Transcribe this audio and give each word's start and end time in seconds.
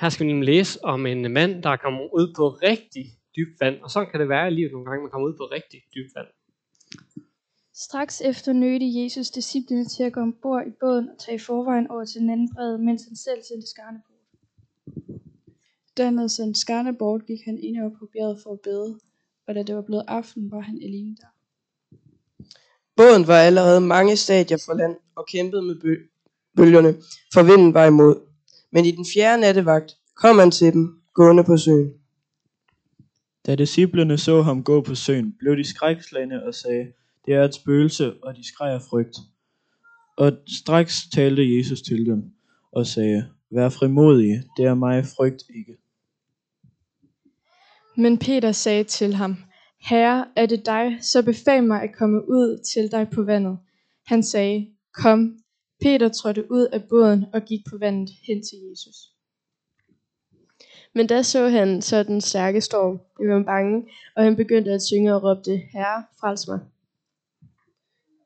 Her 0.00 0.08
skal 0.08 0.26
vi 0.26 0.32
nemlig 0.32 0.46
læse 0.46 0.84
om 0.84 1.06
en 1.06 1.32
mand, 1.32 1.62
der 1.62 1.70
er 1.70 1.76
kommet 1.76 2.08
ud 2.18 2.34
på 2.36 2.48
rigtig 2.48 3.04
dybt 3.36 3.60
vand. 3.60 3.80
Og 3.82 3.90
sådan 3.90 4.10
kan 4.10 4.20
det 4.20 4.28
være 4.28 4.46
i 4.48 4.54
livet 4.54 4.72
nogle 4.72 4.86
gange, 4.86 5.02
man 5.02 5.10
kommer 5.10 5.28
ud 5.28 5.36
på 5.36 5.44
rigtig 5.44 5.80
dybt 5.94 6.12
vand. 6.16 6.26
Straks 7.74 8.20
efter 8.20 8.52
nødte 8.52 9.02
Jesus 9.02 9.30
disciplene 9.30 9.84
til 9.84 10.02
at 10.02 10.12
gå 10.12 10.20
ombord 10.20 10.66
i 10.66 10.70
båden 10.80 11.08
og 11.08 11.18
tage 11.18 11.34
i 11.34 11.38
forvejen 11.38 11.90
over 11.90 12.04
til 12.04 12.20
den 12.20 12.30
anden 12.30 12.50
bred, 12.54 12.78
mens 12.78 13.04
han 13.04 13.16
selv 13.16 13.42
sendte 13.48 13.68
skarne 13.68 14.00
bort. 14.08 14.18
Da 15.96 16.04
han 16.04 16.16
havde 16.16 16.28
sendt 16.28 16.58
skarne 16.58 16.96
bort, 16.96 17.26
gik 17.26 17.44
han 17.44 17.58
ind 17.58 17.82
op 17.84 17.92
på 17.98 18.08
bjerget 18.12 18.38
for 18.42 18.52
at 18.52 18.60
bede, 18.60 18.98
og 19.46 19.54
da 19.54 19.62
det 19.62 19.74
var 19.74 19.82
blevet 19.82 20.04
aften, 20.08 20.50
var 20.50 20.60
han 20.60 20.78
alene 20.82 21.16
der. 21.16 21.30
Båden 22.96 23.26
var 23.26 23.38
allerede 23.38 23.80
mange 23.80 24.16
stadier 24.16 24.56
fra 24.66 24.74
land 24.74 24.96
og 25.16 25.26
kæmpede 25.32 25.62
med 25.62 25.74
bø- 25.74 26.06
bølgerne, 26.56 26.94
for 27.34 27.42
vinden 27.42 27.74
var 27.74 27.86
imod. 27.86 28.27
Men 28.72 28.84
i 28.84 28.90
den 28.90 29.06
fjerde 29.14 29.40
nattevagt 29.40 29.96
kom 30.16 30.38
han 30.38 30.50
til 30.50 30.72
dem, 30.72 31.02
gående 31.14 31.44
på 31.44 31.56
søen. 31.56 31.92
Da 33.46 33.54
disciplene 33.54 34.18
så 34.18 34.42
ham 34.42 34.64
gå 34.64 34.80
på 34.80 34.94
søen, 34.94 35.34
blev 35.38 35.56
de 35.56 35.64
skrækslagne 35.64 36.44
og 36.44 36.54
sagde, 36.54 36.92
det 37.26 37.34
er 37.34 37.44
et 37.44 37.54
spøgelse, 37.54 38.14
og 38.22 38.36
de 38.36 38.48
skreg 38.48 38.72
af 38.72 38.82
frygt. 38.82 39.16
Og 40.16 40.32
straks 40.62 40.94
talte 41.14 41.56
Jesus 41.56 41.82
til 41.82 42.06
dem 42.06 42.22
og 42.72 42.86
sagde, 42.86 43.28
vær 43.50 43.68
frimodige, 43.68 44.44
det 44.56 44.64
er 44.64 44.74
mig, 44.74 45.04
frygt 45.06 45.42
ikke. 45.56 45.76
Men 47.96 48.18
Peter 48.18 48.52
sagde 48.52 48.84
til 48.84 49.14
ham, 49.14 49.36
Herre, 49.80 50.26
er 50.36 50.46
det 50.46 50.66
dig, 50.66 50.98
så 51.00 51.22
befal 51.22 51.64
mig 51.64 51.82
at 51.82 51.96
komme 51.98 52.28
ud 52.28 52.62
til 52.72 52.90
dig 52.90 53.08
på 53.14 53.22
vandet. 53.22 53.58
Han 54.06 54.22
sagde, 54.22 54.66
kom. 54.94 55.38
Peter 55.80 56.08
trådte 56.08 56.50
ud 56.50 56.66
af 56.72 56.88
båden 56.88 57.24
og 57.32 57.42
gik 57.42 57.60
på 57.70 57.78
vandet 57.78 58.10
hen 58.26 58.42
til 58.42 58.58
Jesus. 58.70 58.96
Men 60.94 61.06
da 61.06 61.22
så 61.22 61.48
han 61.48 61.82
så 61.82 62.02
den 62.02 62.20
stærke 62.20 62.60
storm, 62.60 63.00
blev 63.16 63.32
han 63.32 63.44
bange, 63.44 63.88
og 64.16 64.24
han 64.24 64.36
begyndte 64.36 64.70
at 64.72 64.82
synge 64.82 65.14
og 65.14 65.22
råbte, 65.22 65.56
Herre, 65.56 66.04
frels 66.20 66.48
mig. 66.48 66.60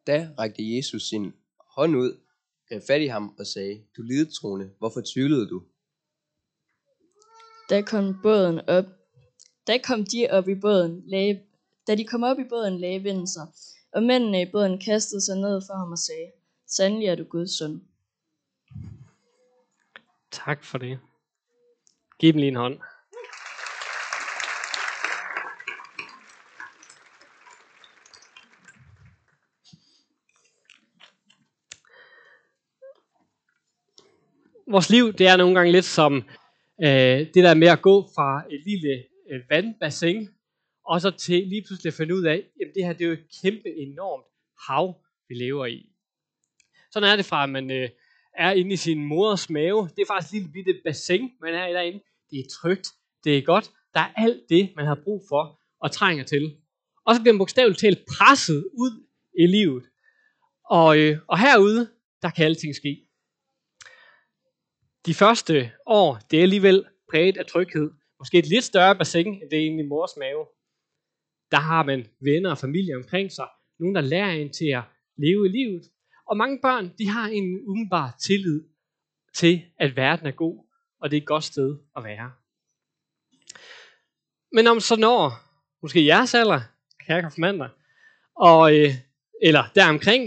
Da 0.07 0.29
rakte 0.39 0.77
Jesus 0.77 1.03
sin 1.09 1.33
hånd 1.77 1.97
ud, 1.97 2.21
greb 2.69 2.83
fat 2.87 3.03
i 3.03 3.07
ham 3.07 3.35
og 3.39 3.47
sagde, 3.47 3.83
du 3.97 4.03
lidetroende, 4.03 4.71
hvorfor 4.79 5.03
tvivlede 5.15 5.49
du? 5.49 5.63
Da 7.71 7.83
kom 7.83 8.17
båden 8.23 8.61
op. 8.69 8.85
Da 9.67 9.79
kom 9.79 10.05
de 10.05 10.29
op 10.31 10.49
i 10.49 10.55
båden, 10.55 11.03
lagde, 11.07 11.41
da 11.87 11.95
de 11.95 12.05
kom 12.05 12.23
op 12.23 12.39
i 12.39 12.49
båden, 12.49 12.81
lagde 12.81 13.03
vinden 13.03 13.27
sig, 13.27 13.47
og 13.93 14.03
mændene 14.03 14.43
i 14.43 14.51
båden 14.53 14.79
kastede 14.79 15.21
sig 15.21 15.37
ned 15.37 15.61
for 15.67 15.75
ham 15.79 15.93
og 15.93 15.99
sagde, 15.99 16.31
Sandelig 16.77 17.09
er 17.09 17.15
du 17.15 17.25
Guds 17.25 17.59
søn. 17.59 17.83
Tak 20.31 20.65
for 20.65 20.79
det. 20.79 21.01
Giv 22.21 22.33
dem 22.33 22.39
lige 22.39 22.49
en 22.49 22.57
hånd. 22.57 22.81
Vores 34.71 34.91
liv, 34.91 35.13
det 35.13 35.27
er 35.27 35.37
nogle 35.37 35.55
gange 35.55 35.73
lidt 35.73 35.85
som 35.85 36.15
øh, 36.83 37.19
det 37.35 37.35
der 37.35 37.55
med 37.55 37.69
at 37.69 37.83
gå 37.83 38.03
fra 38.15 38.45
et 38.51 38.63
lille 38.67 39.05
øh, 39.31 39.41
vandbassin, 39.51 40.29
og 40.85 41.01
så 41.01 41.11
til 41.11 41.49
lige 41.49 41.65
pludselig 41.67 41.91
at 41.91 41.95
finde 41.95 42.15
ud 42.15 42.25
af, 42.25 42.45
at 42.61 42.73
det 42.75 42.85
her 42.85 42.93
det 42.93 43.05
er 43.05 43.09
jo 43.09 43.13
et 43.13 43.29
kæmpe 43.43 43.69
enormt 43.69 44.27
hav, 44.69 44.95
vi 45.29 45.35
lever 45.35 45.67
i. 45.67 45.93
Sådan 46.93 47.09
er 47.09 47.17
det 47.17 47.25
fra, 47.25 47.43
at 47.43 47.51
man 47.51 47.71
øh, 47.71 47.89
er 48.39 48.53
inde 48.53 48.73
i 48.73 48.77
sin 48.77 49.05
moders 49.05 49.51
mave. 49.51 49.89
Det 49.97 50.03
er 50.03 50.07
faktisk 50.07 50.35
et 50.35 50.41
lille 50.41 50.53
bitte 50.53 50.81
bassin, 50.85 51.31
man 51.41 51.55
er 51.55 51.67
i 51.67 51.73
derinde. 51.73 52.01
Det 52.31 52.39
er 52.39 52.49
trygt, 52.61 52.89
det 53.25 53.39
er 53.39 53.43
godt. 53.43 53.71
Der 53.95 54.01
er 54.01 54.13
alt 54.17 54.43
det, 54.49 54.73
man 54.77 54.87
har 54.87 54.99
brug 55.05 55.23
for 55.29 55.61
og 55.81 55.91
trænger 55.91 56.25
til. 56.25 56.57
Og 57.07 57.15
så 57.15 57.21
bliver 57.23 57.33
man 57.33 57.39
bogstaveligt 57.39 57.81
talt 57.81 57.99
presset 58.07 58.69
ud 58.73 59.07
i 59.39 59.47
livet. 59.47 59.85
Og, 60.71 60.99
øh, 60.99 61.19
og 61.29 61.39
herude, 61.39 61.91
der 62.23 62.31
kan 62.31 62.45
alting 62.45 62.75
ske. 62.75 63.09
De 65.07 65.15
første 65.15 65.71
år, 65.87 66.19
det 66.31 66.39
er 66.39 66.43
alligevel 66.43 66.85
præget 67.11 67.37
af 67.37 67.47
tryghed. 67.47 67.91
Måske 68.19 68.39
et 68.39 68.49
lidt 68.49 68.65
større 68.65 68.97
bassin, 68.97 69.27
end 69.27 69.51
det 69.51 69.59
er 69.59 69.67
i 69.67 69.83
mors 69.83 70.17
mave. 70.19 70.47
Der 71.51 71.57
har 71.57 71.83
man 71.83 72.07
venner 72.21 72.51
og 72.51 72.59
familie 72.59 72.97
omkring 72.97 73.33
sig. 73.33 73.49
Nogen, 73.79 73.95
der 73.95 74.01
lærer 74.01 74.31
en 74.31 74.53
til 74.53 74.67
at 74.67 74.83
leve 75.17 75.47
i 75.47 75.49
livet. 75.49 75.83
Og 76.33 76.39
mange 76.39 76.59
børn, 76.63 76.93
de 76.99 77.09
har 77.09 77.27
en 77.29 77.61
umiddelbar 77.67 78.17
tillid 78.27 78.61
til, 79.35 79.63
at 79.79 79.97
verden 79.97 80.27
er 80.27 80.31
god, 80.31 80.67
og 81.01 81.11
det 81.11 81.17
er 81.17 81.21
et 81.21 81.27
godt 81.27 81.45
sted 81.45 81.79
at 81.97 82.05
være. 82.05 82.33
Men 84.53 84.67
om 84.67 84.81
så 84.81 84.97
når, 84.97 85.23
måske 85.83 86.07
jeres 86.07 86.35
alder, 86.35 86.61
kære 87.07 87.23
konfirmander, 87.23 87.69
og, 88.37 88.77
øh, 88.77 88.91
eller 89.43 89.65
deromkring, 89.75 90.23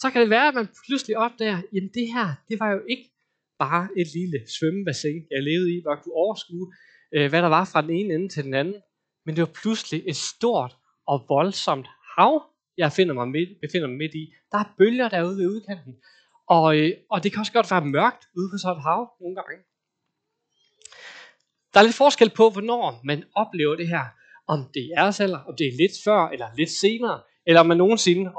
så 0.00 0.10
kan 0.10 0.20
det 0.20 0.30
være, 0.30 0.48
at 0.48 0.54
man 0.54 0.68
pludselig 0.86 1.16
opdager, 1.16 1.62
jamen 1.72 1.90
det 1.94 2.06
her, 2.14 2.28
det 2.48 2.60
var 2.60 2.70
jo 2.70 2.80
ikke 2.88 3.10
bare 3.58 3.88
et 4.00 4.08
lille 4.14 4.38
svømmebassin, 4.54 5.26
jeg 5.30 5.42
levede 5.42 5.76
i, 5.76 5.82
hvor 5.82 5.92
jeg 5.94 6.02
kunne 6.02 6.20
overskue, 6.24 6.72
øh, 7.14 7.30
hvad 7.30 7.42
der 7.42 7.48
var 7.48 7.64
fra 7.72 7.82
den 7.82 7.90
ene 7.90 8.14
ende 8.14 8.28
til 8.28 8.44
den 8.44 8.54
anden. 8.54 8.78
Men 9.24 9.36
det 9.36 9.42
var 9.42 9.52
pludselig 9.62 10.02
et 10.06 10.16
stort 10.16 10.76
og 11.06 11.24
voldsomt 11.28 11.88
hav, 12.16 12.51
jeg 12.84 12.92
finder 12.92 13.14
mig 13.14 13.28
midt, 13.28 13.50
befinder 13.64 13.88
mig 13.88 13.98
midt 14.02 14.14
i. 14.14 14.24
Der 14.52 14.58
er 14.58 14.74
bølger 14.78 15.08
derude 15.08 15.36
ved 15.36 15.46
udkanten. 15.54 15.94
Og, 16.56 16.66
øh, 16.78 16.90
og 17.10 17.22
det 17.22 17.32
kan 17.32 17.40
også 17.40 17.52
godt 17.52 17.70
være 17.70 17.84
mørkt 17.96 18.22
ude 18.36 18.48
på 18.52 18.56
sådan 18.58 18.76
et 18.76 18.82
hav 18.88 19.02
nogle 19.20 19.36
gange. 19.40 19.56
Der 21.72 21.78
er 21.80 21.84
lidt 21.84 22.02
forskel 22.04 22.30
på, 22.30 22.44
hvornår 22.50 23.00
man 23.04 23.24
oplever 23.42 23.74
det 23.76 23.88
her. 23.88 24.04
Om 24.48 24.58
det 24.74 24.86
er 24.96 25.02
os, 25.08 25.20
eller 25.20 25.38
om 25.48 25.54
det 25.58 25.66
er 25.66 25.76
lidt 25.82 25.96
før 26.04 26.28
eller 26.34 26.48
lidt 26.56 26.70
senere, 26.70 27.20
eller 27.46 27.60
om 27.60 27.66
man 27.66 27.76
nogensinde 27.76 28.30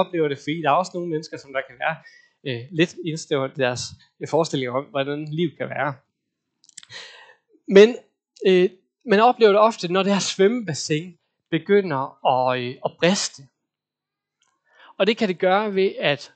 oplever 0.00 0.28
det, 0.28 0.38
fordi 0.38 0.62
der 0.62 0.70
er 0.70 0.74
også 0.82 0.92
nogle 0.94 1.10
mennesker, 1.10 1.36
som 1.38 1.52
der 1.52 1.60
kan 1.68 1.76
være 1.84 1.96
øh, 2.46 2.62
lidt 2.72 2.94
indstævret 3.06 3.56
deres 3.56 3.82
øh, 4.20 4.28
forestilling 4.28 4.70
om, 4.70 4.84
hvordan 4.84 5.24
livet 5.38 5.54
kan 5.58 5.68
være. 5.68 5.94
Men 7.68 7.88
øh, 8.48 8.70
man 9.10 9.20
oplever 9.20 9.52
det 9.52 9.60
ofte, 9.60 9.92
når 9.92 10.02
det 10.02 10.12
her 10.12 10.20
svømmebassin 10.20 11.18
begynder 11.50 12.26
at, 12.26 12.60
øh, 12.60 12.76
at 12.84 12.96
briste. 12.98 13.42
Og 14.98 15.06
det 15.06 15.16
kan 15.16 15.28
det 15.28 15.38
gøre 15.38 15.74
ved, 15.74 15.94
at 16.00 16.34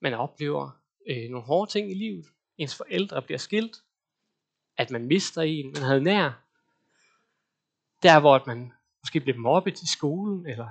man 0.00 0.14
oplever 0.14 0.70
øh, 1.10 1.30
nogle 1.30 1.46
hårde 1.46 1.70
ting 1.70 1.90
i 1.90 1.94
livet. 1.94 2.26
Ens 2.58 2.76
forældre 2.76 3.22
bliver 3.22 3.38
skilt. 3.38 3.76
At 4.76 4.90
man 4.90 5.06
mister 5.06 5.42
en, 5.42 5.72
man 5.72 5.82
havde 5.82 6.00
nær. 6.00 6.30
Der 8.02 8.20
hvor 8.20 8.42
man 8.46 8.72
måske 9.02 9.20
bliver 9.20 9.38
mobbet 9.38 9.82
i 9.82 9.92
skolen, 9.92 10.46
eller 10.46 10.68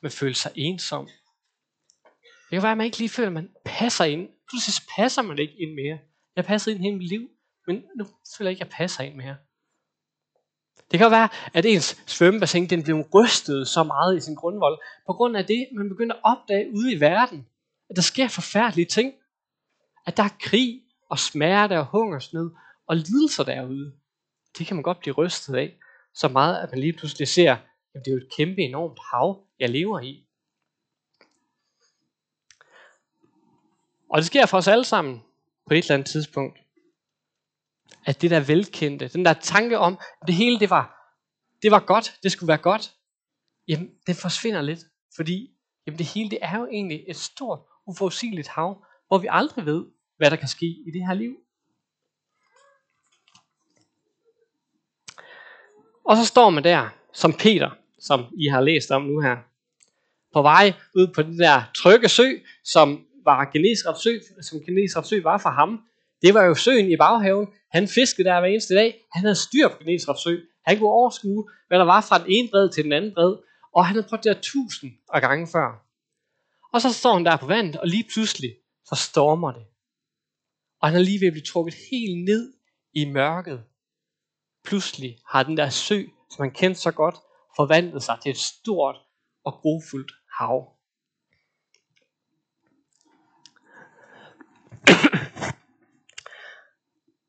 man 0.00 0.12
føler 0.12 0.34
sig 0.34 0.52
ensom. 0.54 1.06
Det 1.06 2.56
kan 2.56 2.62
være, 2.62 2.72
at 2.72 2.78
man 2.78 2.84
ikke 2.84 2.98
lige 2.98 3.08
føler, 3.08 3.28
at 3.28 3.32
man 3.32 3.54
passer 3.64 4.04
ind. 4.04 4.28
Pludselig 4.48 4.88
passer 4.96 5.22
man 5.22 5.38
ikke 5.38 5.54
ind 5.58 5.74
mere. 5.74 5.98
Jeg 6.36 6.44
passer 6.44 6.72
ind 6.72 6.80
hele 6.80 6.96
mit 6.96 7.08
liv, 7.08 7.30
men 7.66 7.84
nu 7.96 8.04
føler 8.38 8.50
jeg 8.50 8.52
ikke, 8.52 8.64
at 8.64 8.68
jeg 8.68 8.76
passer 8.76 9.04
ind 9.04 9.14
mere. 9.14 9.36
Det 10.92 10.98
kan 10.98 11.10
være, 11.10 11.28
at 11.54 11.66
ens 11.66 12.02
svømmebassin 12.06 12.70
den 12.70 12.82
blev 12.82 12.96
rystet 13.14 13.68
så 13.68 13.82
meget 13.82 14.16
i 14.16 14.20
sin 14.20 14.34
grundvold, 14.34 14.78
på 15.06 15.12
grund 15.12 15.36
af 15.36 15.46
det, 15.46 15.68
man 15.72 15.88
begynder 15.88 16.14
at 16.14 16.20
opdage 16.24 16.70
ude 16.74 16.92
i 16.92 17.00
verden, 17.00 17.46
at 17.90 17.96
der 17.96 18.02
sker 18.02 18.28
forfærdelige 18.28 18.86
ting. 18.86 19.14
At 20.06 20.16
der 20.16 20.22
er 20.22 20.36
krig 20.40 20.82
og 21.10 21.18
smerte 21.18 21.78
og 21.78 21.86
hungersnød 21.86 22.50
og 22.86 22.96
lidelser 22.96 23.44
derude. 23.44 23.92
Det 24.58 24.66
kan 24.66 24.76
man 24.76 24.82
godt 24.82 25.00
blive 25.00 25.14
rystet 25.14 25.54
af, 25.54 25.78
så 26.14 26.28
meget, 26.28 26.62
at 26.62 26.70
man 26.70 26.80
lige 26.80 26.92
pludselig 26.92 27.28
ser, 27.28 27.52
at 27.94 28.00
det 28.04 28.06
er 28.06 28.12
jo 28.12 28.16
et 28.16 28.32
kæmpe 28.36 28.60
enormt 28.60 28.98
hav, 29.12 29.44
jeg 29.58 29.68
lever 29.68 30.00
i. 30.00 30.26
Og 34.10 34.18
det 34.18 34.26
sker 34.26 34.46
for 34.46 34.58
os 34.58 34.68
alle 34.68 34.84
sammen 34.84 35.22
på 35.66 35.74
et 35.74 35.78
eller 35.78 35.94
andet 35.94 36.08
tidspunkt. 36.08 36.61
At 38.06 38.22
det 38.22 38.30
der 38.30 38.40
velkendte, 38.40 39.08
den 39.08 39.24
der 39.24 39.32
tanke 39.32 39.78
om, 39.78 39.98
at 40.22 40.26
det 40.26 40.34
hele 40.34 40.60
det 40.60 40.70
var, 40.70 40.98
det 41.62 41.70
var 41.70 41.80
godt, 41.80 42.18
det 42.22 42.32
skulle 42.32 42.48
være 42.48 42.58
godt, 42.58 42.94
jamen 43.68 43.90
den 44.06 44.14
forsvinder 44.14 44.62
lidt. 44.62 44.80
Fordi 45.16 45.50
jamen, 45.86 45.98
det 45.98 46.06
hele 46.06 46.30
det 46.30 46.38
er 46.42 46.58
jo 46.58 46.66
egentlig 46.66 47.04
et 47.08 47.16
stort, 47.16 47.60
uforudsigeligt 47.86 48.48
hav, 48.48 48.84
hvor 49.06 49.18
vi 49.18 49.26
aldrig 49.30 49.66
ved, 49.66 49.86
hvad 50.16 50.30
der 50.30 50.36
kan 50.36 50.48
ske 50.48 50.66
i 50.66 50.90
det 50.92 51.06
her 51.06 51.14
liv. 51.14 51.36
Og 56.04 56.16
så 56.16 56.24
står 56.24 56.50
man 56.50 56.64
der, 56.64 56.88
som 57.12 57.32
Peter, 57.32 57.70
som 57.98 58.24
I 58.38 58.46
har 58.46 58.60
læst 58.60 58.90
om 58.90 59.02
nu 59.02 59.20
her, 59.20 59.36
på 60.32 60.42
vej 60.42 60.72
ud 60.94 61.06
på 61.14 61.22
den 61.22 61.38
der 61.38 61.62
trygge 61.74 62.08
sø, 62.08 62.30
som 62.64 63.06
var 63.24 63.50
Genesrets 63.52 64.02
sø, 64.02 64.18
som 64.42 64.60
Genesrets 64.60 65.08
sø 65.08 65.22
var 65.22 65.38
for 65.38 65.50
ham. 65.50 65.86
Det 66.22 66.34
var 66.34 66.44
jo 66.44 66.54
søen 66.54 66.90
i 66.90 66.96
baghaven. 66.96 67.48
Han 67.70 67.88
fiskede 67.88 68.28
der 68.28 68.40
hver 68.40 68.48
eneste 68.48 68.74
dag. 68.74 69.06
Han 69.12 69.22
havde 69.22 69.34
styr 69.34 69.68
på 69.68 69.78
Genesaret 69.78 70.18
sø. 70.18 70.36
Han 70.66 70.78
kunne 70.78 70.88
overskue, 70.88 71.50
hvad 71.68 71.78
der 71.78 71.84
var 71.84 72.00
fra 72.00 72.18
den 72.18 72.26
ene 72.28 72.48
bred 72.48 72.68
til 72.70 72.84
den 72.84 72.92
anden 72.92 73.14
bred. 73.14 73.36
Og 73.74 73.86
han 73.86 73.94
havde 73.94 74.06
prøvet 74.08 74.24
det 74.24 74.38
tusind 74.42 74.90
af 75.14 75.20
gange 75.20 75.46
før. 75.46 75.68
Og 76.72 76.80
så 76.80 76.92
står 76.92 77.14
han 77.14 77.24
der 77.24 77.36
på 77.36 77.46
vandet, 77.46 77.76
og 77.76 77.88
lige 77.88 78.06
pludselig, 78.12 78.54
så 78.84 78.94
stormer 78.94 79.52
det. 79.52 79.62
Og 80.80 80.88
han 80.88 80.96
er 80.96 81.04
lige 81.04 81.20
ved 81.20 81.26
at 81.26 81.32
blive 81.32 81.44
trukket 81.44 81.74
helt 81.90 82.24
ned 82.24 82.52
i 82.94 83.04
mørket, 83.04 83.64
pludselig 84.64 85.18
har 85.28 85.42
den 85.42 85.56
der 85.56 85.68
sø, 85.68 86.02
som 86.30 86.42
han 86.42 86.50
kendte 86.50 86.80
så 86.80 86.90
godt, 86.90 87.14
forvandlet 87.56 88.02
sig 88.02 88.18
til 88.22 88.30
et 88.30 88.36
stort 88.36 88.96
og 89.44 89.52
grofuldt 89.52 90.12
hav. 90.38 90.76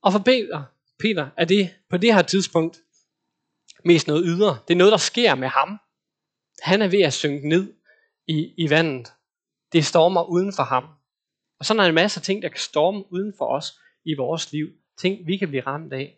Og 0.04 0.12
for 0.12 0.20
Peter, 0.20 0.58
ah, 0.58 0.64
Peter 1.00 1.30
er 1.38 1.46
det 1.46 1.76
på 1.90 1.98
det 1.98 2.14
her 2.14 2.22
tidspunkt 2.22 2.78
mest 3.86 4.08
noget 4.08 4.24
ydre. 4.28 4.58
Det 4.68 4.74
er 4.74 4.78
noget, 4.78 4.92
der 4.92 4.98
sker 4.98 5.36
med 5.36 5.48
ham. 5.48 5.80
Han 6.62 6.82
er 6.82 6.88
ved 6.88 7.02
at 7.02 7.14
synke 7.14 7.50
ned 7.50 7.74
i, 8.28 8.54
i 8.58 8.70
vandet. 8.70 9.14
Det 9.74 9.86
stormer 9.86 10.24
uden 10.24 10.54
for 10.54 10.64
ham. 10.64 10.84
Og 11.60 11.66
sådan 11.66 11.80
er 11.80 11.84
der 11.84 11.90
en 11.90 11.96
masse 11.96 12.20
ting, 12.20 12.42
der 12.42 12.50
kan 12.50 12.60
storme 12.60 13.04
uden 13.12 13.34
for 13.38 13.46
os 13.46 13.80
i 14.06 14.16
vores 14.16 14.52
liv. 14.52 14.68
Ting, 14.98 15.28
vi 15.28 15.38
kan 15.38 15.48
blive 15.48 15.64
ramt 15.68 15.94
af, 15.94 16.18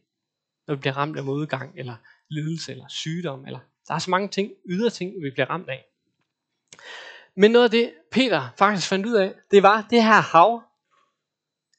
når 0.68 0.76
vi 0.76 0.80
bliver 0.80 0.98
ramt 0.98 1.18
af 1.18 1.24
modgang, 1.24 1.74
eller 1.78 1.96
lidelse, 2.30 2.72
eller 2.72 2.88
sygdom. 2.88 3.46
Eller 3.46 3.60
der 3.88 3.94
er 3.94 4.00
så 4.00 4.10
mange 4.10 4.28
ting, 4.28 4.52
ydre 4.70 4.90
ting, 4.90 5.24
vi 5.24 5.30
bliver 5.30 5.50
ramt 5.50 5.70
af. 5.70 5.86
Men 7.36 7.52
noget 7.52 7.66
af 7.66 7.72
det, 7.72 7.94
Peter 8.12 8.50
faktisk 8.58 8.88
fandt 8.88 9.06
ud 9.06 9.14
af, 9.14 9.34
det 9.52 9.64
var 9.64 9.88
det 9.90 10.04
her 10.04 10.22
hav. 10.22 10.64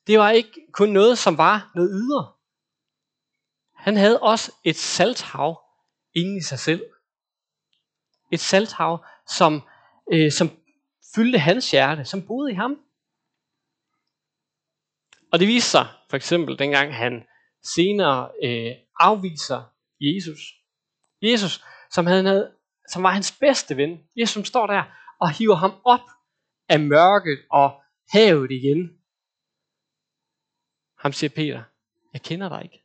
Det 0.07 0.19
var 0.19 0.31
ikke 0.31 0.67
kun 0.73 0.89
noget, 0.89 1.19
som 1.19 1.39
var 1.39 1.71
noget 1.75 1.91
ydre. 1.93 2.33
Han 3.75 3.97
havde 3.97 4.21
også 4.21 4.53
et 4.65 4.77
salthav 4.77 5.61
inde 6.15 6.37
i 6.37 6.43
sig 6.43 6.59
selv. 6.59 6.83
Et 8.33 8.41
salthav, 8.41 9.05
som, 9.29 9.63
øh, 10.13 10.33
som 10.33 10.51
fyldte 11.15 11.39
hans 11.39 11.71
hjerte, 11.71 12.05
som 12.05 12.27
boede 12.27 12.53
i 12.53 12.55
ham. 12.55 12.81
Og 15.33 15.39
det 15.39 15.49
viste 15.49 15.71
sig 15.71 15.87
for 16.11 16.17
eksempel 16.17 16.59
dengang 16.59 16.95
han 16.95 17.27
senere 17.75 18.31
øh, 18.45 18.73
afviser 19.01 19.63
Jesus. 20.01 20.41
Jesus, 21.23 21.65
som, 21.91 22.07
han 22.07 22.27
havde, 22.27 22.53
som 22.89 23.03
var 23.03 23.11
hans 23.11 23.37
bedste 23.41 23.77
ven. 23.77 24.01
Jesus, 24.17 24.33
som 24.35 24.45
står 24.45 24.67
der 24.67 24.83
og 25.21 25.31
hiver 25.31 25.55
ham 25.55 25.73
op 25.85 26.01
af 26.69 26.81
mørket 26.81 27.39
og 27.51 27.83
havet 28.13 28.51
igen. 28.51 28.96
Ham 31.07 31.13
siger 31.13 31.31
Peter, 31.31 31.63
jeg 32.13 32.23
kender 32.23 32.49
dig 32.49 32.65
ikke. 32.65 32.85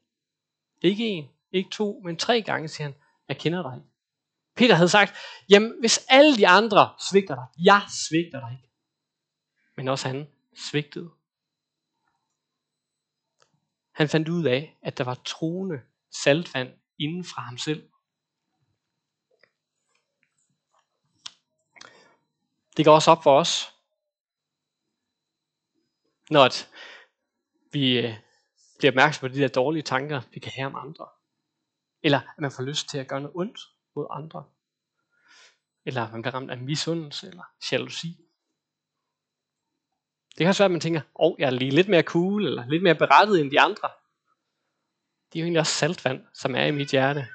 Ikke 0.82 1.04
en, 1.08 1.30
ikke 1.52 1.70
to, 1.70 2.02
men 2.06 2.18
tre 2.18 2.42
gange 2.42 2.68
siger 2.68 2.88
han, 2.88 2.96
jeg 3.28 3.38
kender 3.38 3.70
dig 3.70 3.78
ikke. 3.78 3.90
Peter 4.56 4.76
havde 4.76 4.90
sagt, 4.90 5.14
jamen 5.50 5.80
hvis 5.80 6.06
alle 6.08 6.38
de 6.38 6.48
andre 6.48 6.96
svigter 7.10 7.36
dig, 7.36 7.46
jeg 7.66 7.82
svigter 8.08 8.40
dig 8.40 8.52
ikke. 8.52 8.70
Men 9.76 9.88
også 9.88 10.08
han 10.08 10.28
svigtede. 10.58 11.12
Han 13.92 14.10
fandt 14.10 14.30
ud 14.30 14.46
af, 14.46 14.78
at 14.82 14.98
der 14.98 15.04
var 15.04 15.22
troende 15.26 15.82
saltvand 16.12 16.74
inden 17.00 17.26
fra 17.26 17.42
ham 17.42 17.58
selv. 17.58 17.90
Det 22.78 22.86
går 22.86 22.96
også 22.96 23.12
op 23.12 23.24
for 23.24 23.40
os, 23.40 23.74
når 26.30 26.50
vi 27.72 28.00
øh, 28.00 28.14
bliver 28.78 28.92
opmærksom 28.92 29.30
på 29.30 29.34
de 29.36 29.40
der 29.40 29.48
dårlige 29.48 29.84
tanker, 29.84 30.22
vi 30.34 30.40
kan 30.40 30.52
have 30.56 30.68
om 30.68 30.76
andre. 30.76 31.08
Eller 32.04 32.20
at 32.20 32.42
man 32.42 32.52
får 32.52 32.64
lyst 32.64 32.90
til 32.90 32.98
at 32.98 33.08
gøre 33.08 33.22
noget 33.22 33.36
ondt 33.36 33.60
mod 33.96 34.08
andre. 34.10 34.44
Eller 35.86 36.06
at 36.06 36.12
man 36.12 36.22
bliver 36.22 36.34
ramt 36.34 36.52
af 36.52 36.58
misundelse 36.58 37.28
eller 37.28 37.44
jalousi. 37.72 38.18
Det 40.30 40.38
kan 40.38 40.48
også 40.48 40.64
være, 40.64 40.66
at 40.66 40.72
man 40.72 40.80
tænker, 40.80 41.02
åh, 41.02 41.32
oh, 41.32 41.36
jeg 41.40 41.48
er 41.48 41.52
lige 41.52 41.72
lidt 41.72 41.88
mere 41.88 42.02
cool, 42.02 42.46
eller 42.46 42.70
lidt 42.70 42.84
mere 42.84 42.96
berettet 42.96 43.42
end 43.42 43.52
de 43.52 43.60
andre. 43.60 43.90
Det 45.34 45.40
er 45.40 45.42
jo 45.42 45.46
egentlig 45.46 45.60
også 45.60 45.74
saltvand, 45.74 46.26
som 46.34 46.56
er 46.56 46.66
i 46.66 46.72
mit 46.72 46.92
hjerte. 46.92 47.28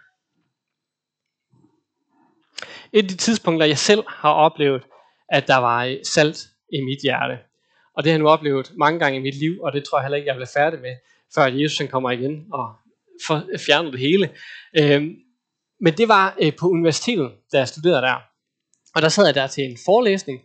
Et 2.92 3.02
af 3.02 3.08
de 3.08 3.16
tidspunkter, 3.16 3.66
jeg 3.66 3.78
selv 3.78 4.04
har 4.08 4.32
oplevet, 4.32 4.86
at 5.28 5.46
der 5.46 5.56
var 5.56 5.98
salt 6.04 6.38
i 6.72 6.80
mit 6.80 6.98
hjerte. 7.02 7.38
Og 7.96 8.04
det 8.04 8.10
har 8.10 8.14
jeg 8.14 8.22
nu 8.22 8.28
oplevet 8.28 8.72
mange 8.76 8.98
gange 8.98 9.18
i 9.18 9.22
mit 9.22 9.38
liv, 9.38 9.60
og 9.62 9.72
det 9.72 9.84
tror 9.84 9.98
jeg 9.98 10.04
heller 10.04 10.16
ikke, 10.16 10.28
jeg 10.28 10.36
bliver 10.36 10.50
færdig 10.54 10.80
med, 10.80 10.96
før 11.34 11.46
Jesus 11.46 11.90
kommer 11.90 12.10
igen 12.10 12.46
og 12.52 12.74
fjerner 13.66 13.90
det 13.90 14.00
hele. 14.00 14.30
Øhm, 14.78 15.14
men 15.80 15.94
det 15.94 16.08
var 16.08 16.36
øh, 16.42 16.52
på 16.56 16.68
universitetet, 16.68 17.32
da 17.52 17.58
jeg 17.58 17.68
studerede 17.68 18.02
der. 18.02 18.16
Og 18.94 19.02
der 19.02 19.08
sad 19.08 19.24
jeg 19.24 19.34
der 19.34 19.46
til 19.46 19.64
en 19.64 19.78
forelæsning, 19.84 20.40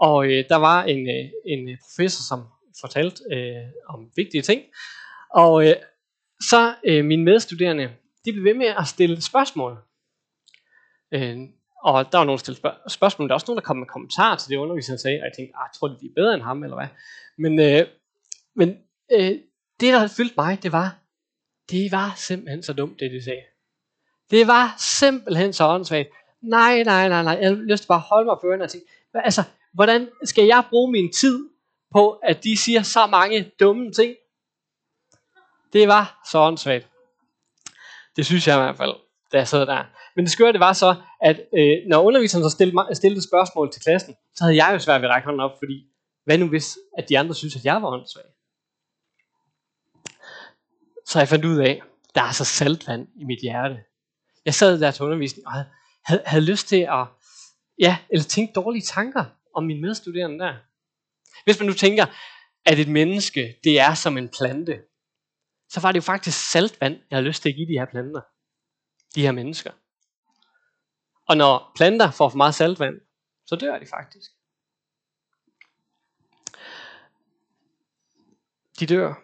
og 0.00 0.26
øh, 0.26 0.44
der 0.48 0.56
var 0.56 0.84
en, 0.84 1.08
øh, 1.08 1.30
en 1.46 1.78
professor, 1.82 2.22
som 2.28 2.44
fortalte 2.80 3.22
øh, 3.32 3.62
om 3.88 4.10
vigtige 4.16 4.42
ting. 4.42 4.62
Og 5.34 5.66
øh, 5.66 5.74
så 6.40 6.74
øh, 6.84 7.04
mine 7.04 7.24
medstuderende, 7.24 7.90
de 8.24 8.32
blev 8.32 8.44
ved 8.44 8.54
med 8.54 8.66
at 8.66 8.86
stille 8.86 9.22
spørgsmål. 9.22 9.78
Øh, 11.14 11.38
og 11.84 12.12
der 12.12 12.18
var 12.18 12.24
nogen, 12.24 12.38
der 12.38 12.42
stillede 12.42 12.58
spørg- 12.60 12.90
spørgsmål, 12.90 13.28
der 13.28 13.32
var 13.32 13.36
også 13.36 13.44
nogen, 13.48 13.56
der 13.58 13.64
kom 13.64 13.76
med 13.76 13.86
kommentarer 13.86 14.36
til 14.36 14.50
det 14.50 14.56
underviseren 14.56 14.98
sagde, 14.98 15.18
og 15.20 15.24
jeg 15.24 15.32
tænkte, 15.38 15.56
ah, 15.56 15.60
jeg 15.68 15.74
tror, 15.78 15.88
de 15.88 16.06
er 16.06 16.14
bedre 16.16 16.34
end 16.34 16.42
ham, 16.42 16.62
eller 16.62 16.76
hvad. 16.76 16.88
Men, 17.38 17.60
øh, 17.60 17.86
men 18.54 18.68
øh, 19.12 19.30
det, 19.80 19.92
der 19.92 20.06
fyldte 20.16 20.34
mig, 20.36 20.62
det 20.62 20.72
var, 20.72 20.96
det 21.70 21.92
var 21.92 22.12
simpelthen 22.16 22.62
så 22.62 22.72
dumt, 22.72 23.00
det 23.00 23.10
de 23.10 23.24
sagde. 23.24 23.42
Det 24.30 24.46
var 24.46 24.74
simpelthen 24.78 25.52
så 25.52 25.64
åndssvagt. 25.68 26.08
Nej, 26.42 26.82
nej, 26.82 27.08
nej, 27.08 27.22
nej. 27.22 27.38
Jeg 27.40 27.48
har 27.48 27.54
lyst 27.54 27.82
til 27.82 27.88
bare 27.88 27.98
at 27.98 28.02
holde 28.02 28.26
mig 28.26 28.36
for 28.40 28.48
ørerne 28.48 28.64
og 28.64 28.70
tænke, 28.70 28.86
altså, 29.14 29.42
hvordan 29.74 30.08
skal 30.24 30.44
jeg 30.44 30.64
bruge 30.70 30.92
min 30.92 31.12
tid 31.12 31.48
på, 31.92 32.10
at 32.10 32.44
de 32.44 32.56
siger 32.56 32.82
så 32.82 33.06
mange 33.06 33.52
dumme 33.60 33.92
ting? 33.92 34.14
Det 35.72 35.88
var 35.88 36.20
så 36.30 36.38
åndssvagt. 36.38 36.88
Det 38.16 38.26
synes 38.26 38.46
jeg 38.48 38.56
i 38.56 38.60
hvert 38.60 38.76
fald, 38.76 38.94
da 39.32 39.38
jeg 39.38 39.48
sad 39.48 39.66
der. 39.66 39.84
Men 40.16 40.24
det 40.24 40.32
skøre 40.32 40.52
det 40.52 40.60
var 40.60 40.72
så, 40.72 40.94
at 41.20 41.40
øh, 41.58 41.76
når 41.88 42.02
underviseren 42.02 42.44
så 42.44 42.50
stillede, 42.50 42.94
stillede 42.94 43.28
spørgsmål 43.28 43.72
til 43.72 43.82
klassen, 43.82 44.14
så 44.34 44.44
havde 44.44 44.56
jeg 44.64 44.70
jo 44.72 44.78
svært 44.78 45.00
ved 45.00 45.08
at 45.08 45.14
række 45.14 45.26
hånden 45.26 45.40
op, 45.40 45.58
fordi 45.58 45.86
hvad 46.24 46.38
nu 46.38 46.48
hvis, 46.48 46.78
at 46.98 47.08
de 47.08 47.18
andre 47.18 47.34
synes, 47.34 47.56
at 47.56 47.64
jeg 47.64 47.82
var 47.82 47.88
åndssvag? 47.88 48.24
Så 51.06 51.18
jeg 51.18 51.28
fandt 51.28 51.44
ud 51.44 51.58
af, 51.58 51.82
der 52.14 52.22
er 52.22 52.32
så 52.32 52.44
saltvand 52.44 53.08
i 53.16 53.24
mit 53.24 53.38
hjerte. 53.42 53.78
Jeg 54.44 54.54
sad 54.54 54.80
der 54.80 54.90
til 54.90 55.04
undervisning 55.04 55.46
og 55.46 55.52
havde, 55.52 55.66
havde, 56.04 56.22
havde 56.26 56.44
lyst 56.44 56.68
til 56.68 56.80
at, 56.80 57.06
ja, 57.78 57.98
eller 58.10 58.24
tænke 58.24 58.52
dårlige 58.52 58.82
tanker 58.82 59.24
om 59.54 59.64
min 59.64 59.80
medstuderende 59.80 60.38
der. 60.38 60.54
Hvis 61.44 61.58
man 61.60 61.66
nu 61.66 61.74
tænker, 61.74 62.06
at 62.64 62.78
et 62.78 62.88
menneske, 62.88 63.56
det 63.64 63.80
er 63.80 63.94
som 63.94 64.18
en 64.18 64.28
plante, 64.28 64.80
så 65.68 65.80
var 65.80 65.92
det 65.92 65.96
jo 65.96 66.02
faktisk 66.02 66.50
saltvand, 66.50 66.94
jeg 67.10 67.16
havde 67.16 67.28
lyst 67.28 67.42
til 67.42 67.48
at 67.48 67.54
give 67.54 67.68
de 67.68 67.78
her 67.78 67.84
planter. 67.84 68.20
De 69.14 69.22
her 69.22 69.32
mennesker. 69.32 69.70
Og 71.28 71.36
når 71.36 71.72
planter 71.76 72.10
får 72.10 72.28
for 72.28 72.36
meget 72.36 72.54
saltvand, 72.54 73.00
så 73.46 73.56
dør 73.56 73.78
de 73.78 73.86
faktisk. 73.86 74.30
De 78.80 78.86
dør. 78.86 79.14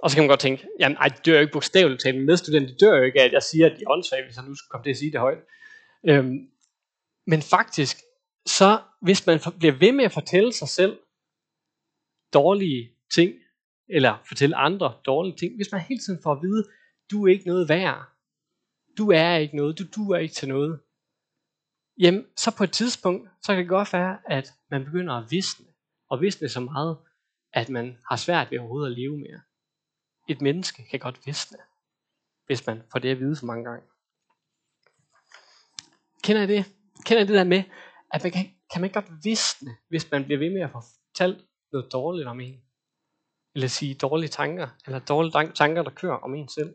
Og 0.00 0.10
så 0.10 0.16
kan 0.16 0.22
man 0.22 0.28
godt 0.28 0.40
tænke, 0.40 0.68
jamen 0.80 0.96
ej, 0.96 1.08
de 1.08 1.20
dør 1.26 1.34
jo 1.34 1.40
ikke 1.40 1.52
bogstaveligt 1.52 2.02
talt. 2.02 2.16
Min 2.16 2.26
medstudent, 2.26 2.68
de 2.68 2.86
dør 2.86 2.96
jo 2.96 3.02
ikke 3.02 3.20
af, 3.20 3.24
at 3.24 3.32
jeg 3.32 3.42
siger, 3.42 3.66
at 3.66 3.72
de 3.78 3.84
er 3.84 3.90
åndssvage, 3.90 4.24
hvis 4.24 4.36
jeg 4.36 4.44
nu 4.44 4.54
skulle 4.54 4.70
komme 4.70 4.84
til 4.84 4.90
at 4.90 4.96
sige 4.96 5.12
det 5.12 5.20
højt. 5.20 5.38
Øhm, 6.08 6.48
men 7.26 7.42
faktisk, 7.42 7.96
så 8.46 8.80
hvis 9.00 9.26
man 9.26 9.40
bliver 9.58 9.74
ved 9.74 9.92
med 9.92 10.04
at 10.04 10.12
fortælle 10.12 10.52
sig 10.52 10.68
selv 10.68 10.98
dårlige 12.32 12.90
ting, 13.14 13.34
eller 13.88 14.22
fortælle 14.28 14.56
andre 14.56 14.94
dårlige 15.06 15.36
ting, 15.36 15.56
hvis 15.56 15.72
man 15.72 15.80
hele 15.80 16.00
tiden 16.00 16.22
får 16.22 16.32
at 16.32 16.42
vide, 16.42 16.64
du 17.10 17.26
er 17.26 17.32
ikke 17.32 17.46
noget 17.46 17.68
værd, 17.68 18.04
du 18.98 19.10
er 19.10 19.36
ikke 19.36 19.56
noget, 19.56 19.78
du 19.78 19.84
duer 19.96 20.18
ikke 20.18 20.34
til 20.34 20.48
noget, 20.48 20.80
jamen 21.98 22.26
så 22.36 22.56
på 22.56 22.64
et 22.64 22.72
tidspunkt, 22.72 23.30
så 23.42 23.52
kan 23.52 23.58
det 23.58 23.68
godt 23.68 23.92
være, 23.92 24.18
at 24.24 24.54
man 24.70 24.84
begynder 24.84 25.14
at 25.14 25.30
visne, 25.30 25.66
og 26.10 26.20
visne 26.20 26.48
så 26.48 26.60
meget, 26.60 26.98
at 27.52 27.68
man 27.68 27.98
har 28.10 28.16
svært 28.16 28.50
ved 28.50 28.58
overhovedet 28.58 28.90
at 28.90 28.98
leve 28.98 29.18
mere. 29.18 29.40
Et 30.28 30.40
menneske 30.40 30.86
kan 30.90 31.00
godt 31.00 31.26
visne, 31.26 31.58
hvis 32.46 32.66
man 32.66 32.82
får 32.92 32.98
det 32.98 33.10
at 33.10 33.20
vide 33.20 33.36
for 33.36 33.46
mange 33.46 33.64
gange. 33.64 33.86
Kender 36.22 36.42
I 36.42 36.46
det? 36.46 36.64
Kender 37.06 37.22
I 37.22 37.26
det 37.26 37.34
der 37.34 37.44
med, 37.44 37.62
at 38.12 38.22
man 38.22 38.32
kan, 38.32 38.54
kan 38.72 38.80
man 38.80 38.90
godt 38.90 39.24
visne, 39.24 39.76
hvis 39.88 40.10
man 40.10 40.24
bliver 40.24 40.38
ved 40.38 40.50
med 40.50 40.60
at 40.60 40.70
få 40.70 40.80
fortalt 40.80 41.46
noget 41.72 41.92
dårligt 41.92 42.28
om 42.28 42.40
en? 42.40 42.62
Eller 43.54 43.68
sige 43.68 43.94
dårlige 43.94 44.28
tanker, 44.28 44.68
eller 44.86 44.98
dårlige 44.98 45.52
tanker, 45.52 45.82
der 45.82 45.90
kører 45.90 46.16
om 46.16 46.34
en 46.34 46.48
selv. 46.48 46.74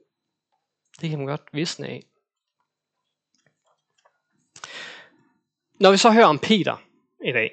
Det 1.01 1.09
kan 1.09 1.19
man 1.19 1.27
godt 1.27 1.49
visne 1.53 1.87
af. 1.87 2.08
Når 5.79 5.91
vi 5.91 5.97
så 5.97 6.11
hører 6.11 6.25
om 6.25 6.39
Peter 6.39 6.75
i 7.25 7.31
dag, 7.31 7.51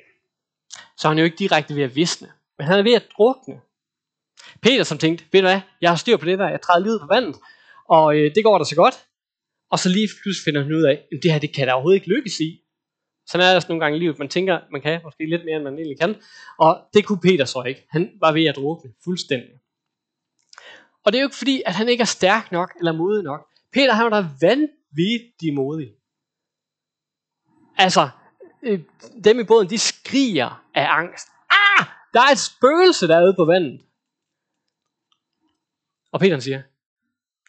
så 0.96 1.08
er 1.08 1.10
han 1.10 1.18
jo 1.18 1.24
ikke 1.24 1.36
direkte 1.36 1.74
ved 1.74 1.82
at 1.82 1.96
visne, 1.96 2.28
men 2.58 2.66
han 2.66 2.78
er 2.78 2.82
ved 2.82 2.94
at 2.94 3.08
drukne. 3.16 3.60
Peter 4.62 4.84
som 4.84 4.98
tænkte, 4.98 5.24
ved 5.32 5.40
du 5.40 5.46
hvad, 5.46 5.60
jeg 5.80 5.90
har 5.90 5.96
styr 5.96 6.16
på 6.16 6.24
det 6.24 6.38
der, 6.38 6.48
jeg 6.48 6.60
træder 6.60 6.80
lige 6.80 6.92
ud 6.92 6.98
på 6.98 7.06
vandet, 7.14 7.36
og 7.88 8.16
øh, 8.16 8.34
det 8.34 8.44
går 8.44 8.58
da 8.58 8.64
så 8.64 8.76
godt. 8.76 8.94
Og 9.70 9.78
så 9.78 9.88
lige 9.88 10.08
pludselig 10.22 10.44
finder 10.44 10.62
han 10.62 10.72
ud 10.72 10.82
af, 10.82 11.04
at 11.12 11.18
det 11.22 11.32
her 11.32 11.38
det 11.38 11.54
kan 11.54 11.66
der 11.66 11.72
overhovedet 11.72 11.96
ikke 11.96 12.14
lykkes 12.14 12.40
i. 12.40 12.62
Sådan 13.26 13.44
er 13.44 13.48
det 13.48 13.56
også 13.56 13.68
nogle 13.68 13.84
gange 13.84 13.96
i 13.96 14.00
livet. 14.00 14.18
Man 14.18 14.28
tænker, 14.28 14.60
man 14.72 14.80
kan 14.80 15.00
måske 15.04 15.26
lidt 15.26 15.44
mere, 15.44 15.56
end 15.56 15.64
man 15.64 15.74
egentlig 15.74 15.98
kan. 16.00 16.14
Og 16.58 16.80
det 16.94 17.04
kunne 17.06 17.20
Peter 17.20 17.44
så 17.44 17.62
ikke. 17.62 17.86
Han 17.90 18.10
var 18.20 18.32
ved 18.32 18.44
at 18.44 18.56
drukne 18.56 18.90
fuldstændig. 19.04 19.54
Og 21.04 21.12
det 21.12 21.18
er 21.18 21.22
jo 21.22 21.26
ikke 21.26 21.36
fordi, 21.36 21.62
at 21.66 21.74
han 21.74 21.88
ikke 21.88 22.02
er 22.02 22.12
stærk 22.18 22.52
nok 22.52 22.72
eller 22.78 22.92
modig 22.92 23.24
nok. 23.24 23.40
Peter 23.72 23.92
han 23.92 24.04
var 24.04 24.20
da 24.20 24.28
vanvittig 24.40 25.54
modig. 25.54 25.92
Altså, 27.76 28.08
øh, 28.62 28.80
dem 29.24 29.40
i 29.40 29.44
båden, 29.44 29.70
de 29.70 29.78
skriger 29.78 30.64
af 30.74 30.86
angst. 30.88 31.28
Ah, 31.50 31.86
der 32.14 32.20
er 32.20 32.32
et 32.32 32.38
spøgelse 32.38 33.08
derude 33.08 33.34
på 33.34 33.44
vandet. 33.44 33.86
Og 36.12 36.20
Peter 36.20 36.40
siger, 36.40 36.62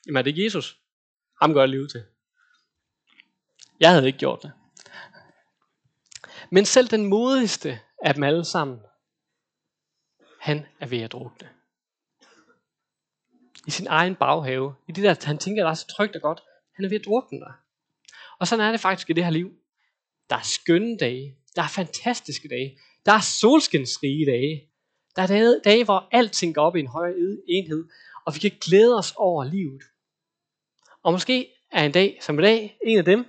jamen 0.06 0.18
er 0.18 0.22
det 0.22 0.30
ikke 0.30 0.46
Jesus? 0.46 0.80
Ham 1.42 1.54
gør 1.54 1.62
jeg 1.62 1.70
lige 1.70 1.82
ud 1.82 1.88
til. 1.88 2.04
Jeg 3.80 3.92
havde 3.92 4.08
ikke 4.08 4.20
gjort 4.20 4.44
det. 4.44 4.52
Men 6.50 6.66
selv 6.66 6.88
den 6.88 7.06
modigste 7.06 7.80
af 8.04 8.14
dem 8.14 8.24
alle 8.24 8.46
sammen, 8.46 8.80
han 10.40 10.66
er 10.80 10.88
ved 10.88 11.02
at 11.02 11.12
drukne. 11.12 11.50
I 13.68 13.72
sin 13.72 13.88
egen 13.88 14.16
baghave. 14.16 14.76
I 14.88 14.92
det 14.92 15.04
der, 15.04 15.26
han 15.26 15.38
tænker, 15.38 15.64
der 15.64 15.70
er 15.70 15.76
så 15.76 15.88
trygt 15.88 16.16
og 16.16 16.22
godt. 16.22 16.42
Han 16.76 16.86
er 16.86 16.90
ved 16.90 17.00
at 17.00 17.06
drukne 17.06 17.40
der. 17.40 17.52
Og 18.40 18.48
sådan 18.48 18.66
er 18.66 18.72
det 18.72 18.80
faktisk 18.80 19.10
i 19.10 19.14
det 19.14 19.24
her 19.24 19.32
liv. 19.32 19.52
Der 20.30 20.36
er 20.36 20.42
skønne 20.42 20.98
dage. 20.98 21.38
Der 21.56 21.62
er 21.62 21.68
fantastiske 21.68 22.48
dage. 22.48 22.80
Der 23.06 23.12
er 23.12 23.20
solskinsrige 23.20 24.26
dage. 24.26 24.70
Der 25.16 25.22
er 25.22 25.28
dage, 25.28 25.62
dage, 25.64 25.84
hvor 25.84 26.08
alting 26.12 26.56
går 26.56 26.62
op 26.62 26.76
i 26.76 26.80
en 26.80 26.88
højere 26.88 27.16
enhed, 27.48 27.90
og 28.26 28.36
vi 28.36 28.40
kan 28.40 28.52
glæde 28.62 28.98
os 28.98 29.14
over 29.16 29.44
livet. 29.44 29.84
Og 31.04 31.12
måske 31.12 31.54
er 31.72 31.86
en 31.86 31.92
dag 31.92 32.18
som 32.22 32.40
i 32.40 32.42
dag 32.42 32.78
en 32.84 32.98
af 32.98 33.06
dem, 33.06 33.26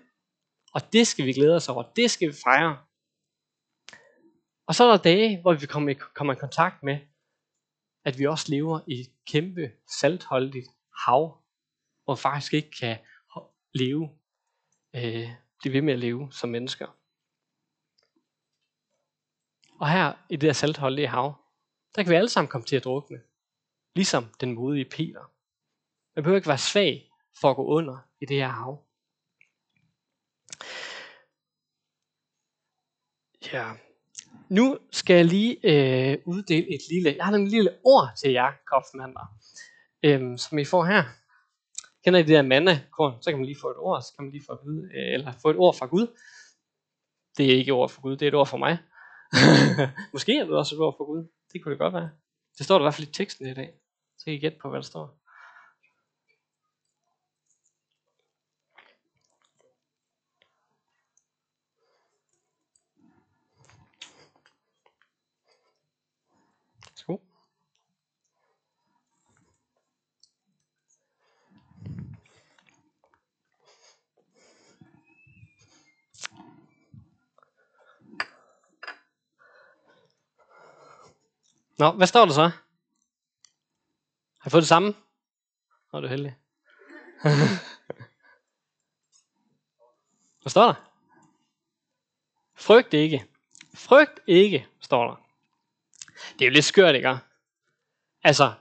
og 0.75 0.93
det 0.93 1.07
skal 1.07 1.27
vi 1.27 1.33
glæde 1.33 1.57
os 1.57 1.69
over. 1.69 1.83
Det 1.83 2.11
skal 2.11 2.29
vi 2.29 2.35
fejre. 2.45 2.79
Og 4.67 4.75
så 4.75 4.85
er 4.85 4.91
der 4.91 5.03
dage, 5.03 5.41
hvor 5.41 5.55
vi 5.55 5.67
kommer 5.67 5.91
i, 5.91 5.95
kommer 5.95 6.33
i 6.33 6.37
kontakt 6.37 6.83
med, 6.83 6.99
at 8.05 8.19
vi 8.19 8.27
også 8.27 8.47
lever 8.49 8.81
i 8.87 9.01
et 9.01 9.11
kæmpe 9.27 9.71
saltholdigt 10.01 10.69
hav, 11.07 11.39
hvor 12.05 12.15
vi 12.15 12.21
faktisk 12.21 12.55
ikke 12.55 12.71
kan 12.81 12.99
leve, 13.75 14.11
øh, 14.97 15.29
blive 15.61 15.75
ved 15.75 15.83
med 15.83 15.93
at 15.93 15.99
leve 15.99 16.29
som 16.33 16.51
mennesker. 16.51 16.87
Og 19.81 19.91
her 19.91 20.13
i 20.29 20.37
det 20.37 20.49
her 20.49 20.53
saltholdige 20.53 21.09
hav, 21.09 21.35
der 21.97 22.03
kan 22.03 22.11
vi 22.11 22.17
alle 22.17 22.29
sammen 22.29 22.49
komme 22.49 22.65
til 22.65 22.77
at 22.77 22.85
drukne. 22.85 23.21
Ligesom 23.95 24.25
den 24.41 24.55
modige 24.55 24.85
Peter. 24.85 25.33
Man 26.17 26.23
behøver 26.23 26.37
ikke 26.37 26.49
være 26.49 26.59
svag 26.59 27.11
for 27.41 27.51
at 27.51 27.57
gå 27.57 27.65
under 27.65 27.99
i 28.21 28.25
det 28.25 28.37
her 28.37 28.49
hav. 28.49 28.85
Ja. 33.53 33.73
Nu 34.49 34.79
skal 34.91 35.17
jeg 35.17 35.25
lige 35.25 35.57
øh, 35.63 36.19
uddele 36.27 36.75
et 36.75 36.81
lille, 36.91 37.15
jeg 37.17 37.25
har 37.25 37.33
nogle 37.33 37.49
lille 37.49 37.79
ord 37.85 38.09
til 38.19 38.33
jer, 38.33 38.53
kopfmander, 38.67 39.37
øh, 40.03 40.39
som 40.39 40.59
I 40.59 40.65
får 40.65 40.85
her. 40.85 41.05
Kender 42.09 42.21
I 42.21 42.23
det 42.23 42.37
der 42.37 42.43
manna-korn? 42.43 43.23
Så 43.23 43.31
kan 43.31 43.39
man 43.39 43.47
lige 43.47 43.61
få 43.61 43.71
et 43.71 43.77
ord, 43.77 44.03
så 44.03 44.13
kan 44.17 44.25
man 44.25 44.33
lige 44.33 44.45
få, 44.47 44.53
et, 44.53 44.59
vide, 44.65 44.83
øh, 44.97 45.15
eller 45.15 45.33
få 45.43 45.51
et 45.51 45.57
ord 45.57 45.75
fra 45.75 45.87
Gud. 45.87 46.07
Det 47.37 47.47
er 47.47 47.57
ikke 47.59 47.69
et 47.69 47.79
ord 47.81 47.91
fra 47.91 48.03
Gud, 48.03 48.17
det 48.17 48.23
er 48.23 48.29
et 48.29 48.35
ord 48.35 48.47
fra 48.47 48.57
mig. 48.57 48.79
Måske 50.15 50.39
er 50.39 50.45
det 50.45 50.55
også 50.57 50.75
et 50.75 50.81
ord 50.81 50.95
fra 50.97 51.05
Gud. 51.05 51.23
Det 51.53 51.63
kunne 51.63 51.73
det 51.73 51.79
godt 51.79 51.95
være. 51.95 52.11
Det 52.59 52.67
står 52.67 52.75
der 52.75 52.81
i 52.81 52.87
hvert 52.87 52.95
fald 52.95 53.09
i 53.09 53.13
teksten 53.13 53.47
i 53.47 53.55
dag. 53.55 53.71
Så 54.19 54.25
kan 54.25 54.35
I 54.35 54.39
gætte 54.39 54.59
på, 54.63 54.69
hvad 54.69 54.81
der 54.81 54.87
står. 54.93 55.19
Nå, 81.79 81.91
hvad 81.91 82.07
står 82.07 82.25
der 82.25 82.33
så? 82.33 82.51
Har 84.41 84.47
I 84.47 84.51
fået 84.51 84.63
det 84.63 84.69
samme? 84.69 84.95
Nå, 85.93 86.01
du 86.01 86.07
heldig. 86.07 86.37
hvad 90.43 90.51
står 90.51 90.67
der? 90.67 90.75
Frygt 92.57 92.95
ikke. 92.95 93.25
Frygt 93.75 94.21
ikke, 94.27 94.67
står 94.81 95.05
der. 95.05 95.25
Det 96.33 96.45
er 96.45 96.49
jo 96.49 96.53
lidt 96.53 96.65
skørt, 96.65 96.95
ikke? 96.95 97.19
Altså, 98.23 98.53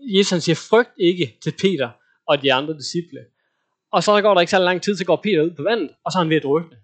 Jesus 0.00 0.42
siger, 0.42 0.56
frygt 0.56 0.92
ikke 0.96 1.38
til 1.42 1.52
Peter 1.60 1.90
og 2.26 2.42
de 2.42 2.52
andre 2.52 2.74
disciple. 2.74 3.26
Og 3.90 4.02
så 4.02 4.22
går 4.22 4.34
der 4.34 4.40
ikke 4.40 4.50
så 4.50 4.58
lang 4.58 4.82
tid, 4.82 4.96
så 4.96 5.04
går 5.04 5.20
Peter 5.22 5.42
ud 5.42 5.54
på 5.56 5.62
vandet, 5.62 5.96
og 6.04 6.12
så 6.12 6.18
er 6.18 6.22
han 6.22 6.30
ved 6.30 6.36
at 6.36 6.42
drukne. 6.42 6.76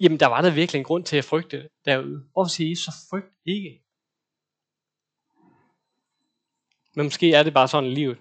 Jamen, 0.00 0.20
der 0.20 0.26
var 0.26 0.40
der 0.40 0.50
virkelig 0.50 0.78
en 0.78 0.84
grund 0.84 1.04
til 1.04 1.16
at 1.16 1.24
frygte 1.24 1.68
derude. 1.84 2.24
Hvorfor 2.32 2.48
siger 2.48 2.70
Jesus, 2.70 2.84
så 2.84 2.92
frygt 3.10 3.32
ikke? 3.46 3.83
Men 6.94 7.06
måske 7.06 7.32
er 7.32 7.42
det 7.42 7.54
bare 7.54 7.68
sådan 7.68 7.90
i 7.90 7.94
livet. 7.94 8.18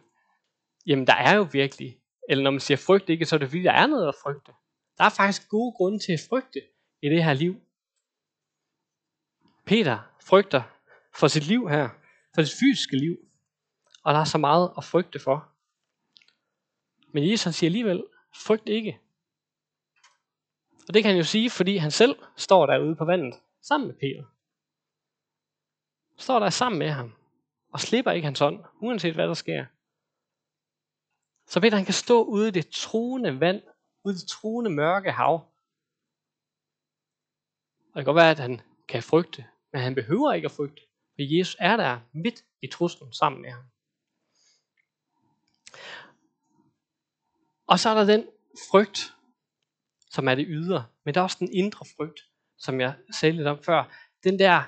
Jamen 0.85 1.07
der 1.07 1.13
er 1.13 1.35
jo 1.35 1.47
virkelig, 1.51 1.97
eller 2.29 2.43
når 2.43 2.51
man 2.51 2.59
siger 2.59 2.77
frygt 2.77 3.09
ikke, 3.09 3.25
så 3.25 3.35
er 3.35 3.39
det 3.39 3.49
fordi, 3.49 3.63
der 3.63 3.71
er 3.71 3.87
noget 3.87 4.07
at 4.07 4.15
frygte. 4.23 4.51
Der 4.97 5.03
er 5.03 5.09
faktisk 5.09 5.49
gode 5.49 5.71
grunde 5.71 5.99
til 5.99 6.13
at 6.13 6.19
frygte 6.29 6.61
i 7.01 7.09
det 7.09 7.23
her 7.23 7.33
liv. 7.33 7.61
Peter 9.65 9.99
frygter 10.21 10.63
for 11.15 11.27
sit 11.27 11.47
liv 11.47 11.69
her, 11.69 11.89
for 12.35 12.43
sit 12.43 12.59
fysiske 12.59 12.97
liv. 12.97 13.17
Og 14.03 14.13
der 14.13 14.19
er 14.19 14.25
så 14.25 14.37
meget 14.37 14.73
at 14.77 14.83
frygte 14.83 15.19
for. 15.19 15.49
Men 17.11 17.29
Jesus 17.29 17.43
han 17.43 17.53
siger 17.53 17.67
alligevel, 17.67 18.03
frygt 18.35 18.69
ikke. 18.69 18.99
Og 20.87 20.93
det 20.93 21.03
kan 21.03 21.09
han 21.09 21.17
jo 21.17 21.23
sige, 21.23 21.49
fordi 21.49 21.77
han 21.77 21.91
selv 21.91 22.15
står 22.35 22.65
derude 22.65 22.95
på 22.95 23.05
vandet, 23.05 23.33
sammen 23.61 23.87
med 23.87 23.95
Peter. 23.95 24.23
Står 26.17 26.39
der 26.39 26.49
sammen 26.49 26.79
med 26.79 26.89
ham 26.89 27.13
og 27.73 27.79
slipper 27.79 28.11
ikke 28.11 28.25
hans 28.25 28.41
ånd, 28.41 28.63
uanset 28.81 29.13
hvad 29.13 29.27
der 29.27 29.33
sker. 29.33 29.65
Så 31.47 31.59
Peter 31.61 31.77
han 31.77 31.85
kan 31.85 31.93
stå 31.93 32.23
ude 32.23 32.47
i 32.47 32.51
det 32.51 32.69
truende 32.69 33.39
vand, 33.39 33.61
ude 34.03 34.13
i 34.15 34.17
det 34.17 34.27
truende 34.27 34.71
mørke 34.71 35.11
hav. 35.11 35.33
Og 37.93 37.95
det 37.95 37.95
kan 37.95 38.05
godt 38.05 38.15
være, 38.15 38.31
at 38.31 38.39
han 38.39 38.61
kan 38.87 39.03
frygte, 39.03 39.45
men 39.71 39.81
han 39.81 39.95
behøver 39.95 40.33
ikke 40.33 40.45
at 40.45 40.51
frygte, 40.51 40.81
for 41.15 41.37
Jesus 41.37 41.55
er 41.59 41.77
der 41.77 41.99
midt 42.13 42.45
i 42.61 42.67
truslen 42.67 43.13
sammen 43.13 43.41
med 43.41 43.51
ham. 43.51 43.63
Og 47.67 47.79
så 47.79 47.89
er 47.89 47.93
der 47.93 48.05
den 48.05 48.27
frygt, 48.71 49.15
som 50.11 50.27
er 50.27 50.35
det 50.35 50.45
ydre, 50.49 50.85
men 51.03 51.13
der 51.13 51.19
er 51.19 51.23
også 51.23 51.37
den 51.39 51.51
indre 51.51 51.85
frygt, 51.97 52.19
som 52.57 52.81
jeg 52.81 52.95
sagde 53.19 53.35
lidt 53.35 53.47
om 53.47 53.63
før. 53.63 54.09
Den 54.23 54.39
der, 54.39 54.63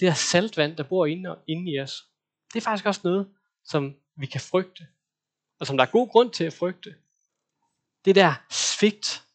det 0.00 0.06
der 0.06 0.14
saltvand, 0.14 0.76
der 0.76 0.82
bor 0.82 1.06
inde, 1.06 1.38
inde 1.46 1.72
i 1.72 1.80
os, 1.80 2.11
det 2.52 2.56
er 2.56 2.64
faktisk 2.64 2.86
også 2.86 3.00
noget, 3.04 3.34
som 3.64 3.96
vi 4.16 4.26
kan 4.26 4.40
frygte, 4.40 4.86
og 5.58 5.66
som 5.66 5.76
der 5.76 5.84
er 5.84 5.90
god 5.90 6.08
grund 6.08 6.30
til 6.30 6.44
at 6.44 6.52
frygte. 6.52 6.96
Det 8.04 8.14
der 8.14 8.34
svigt, 8.50 9.26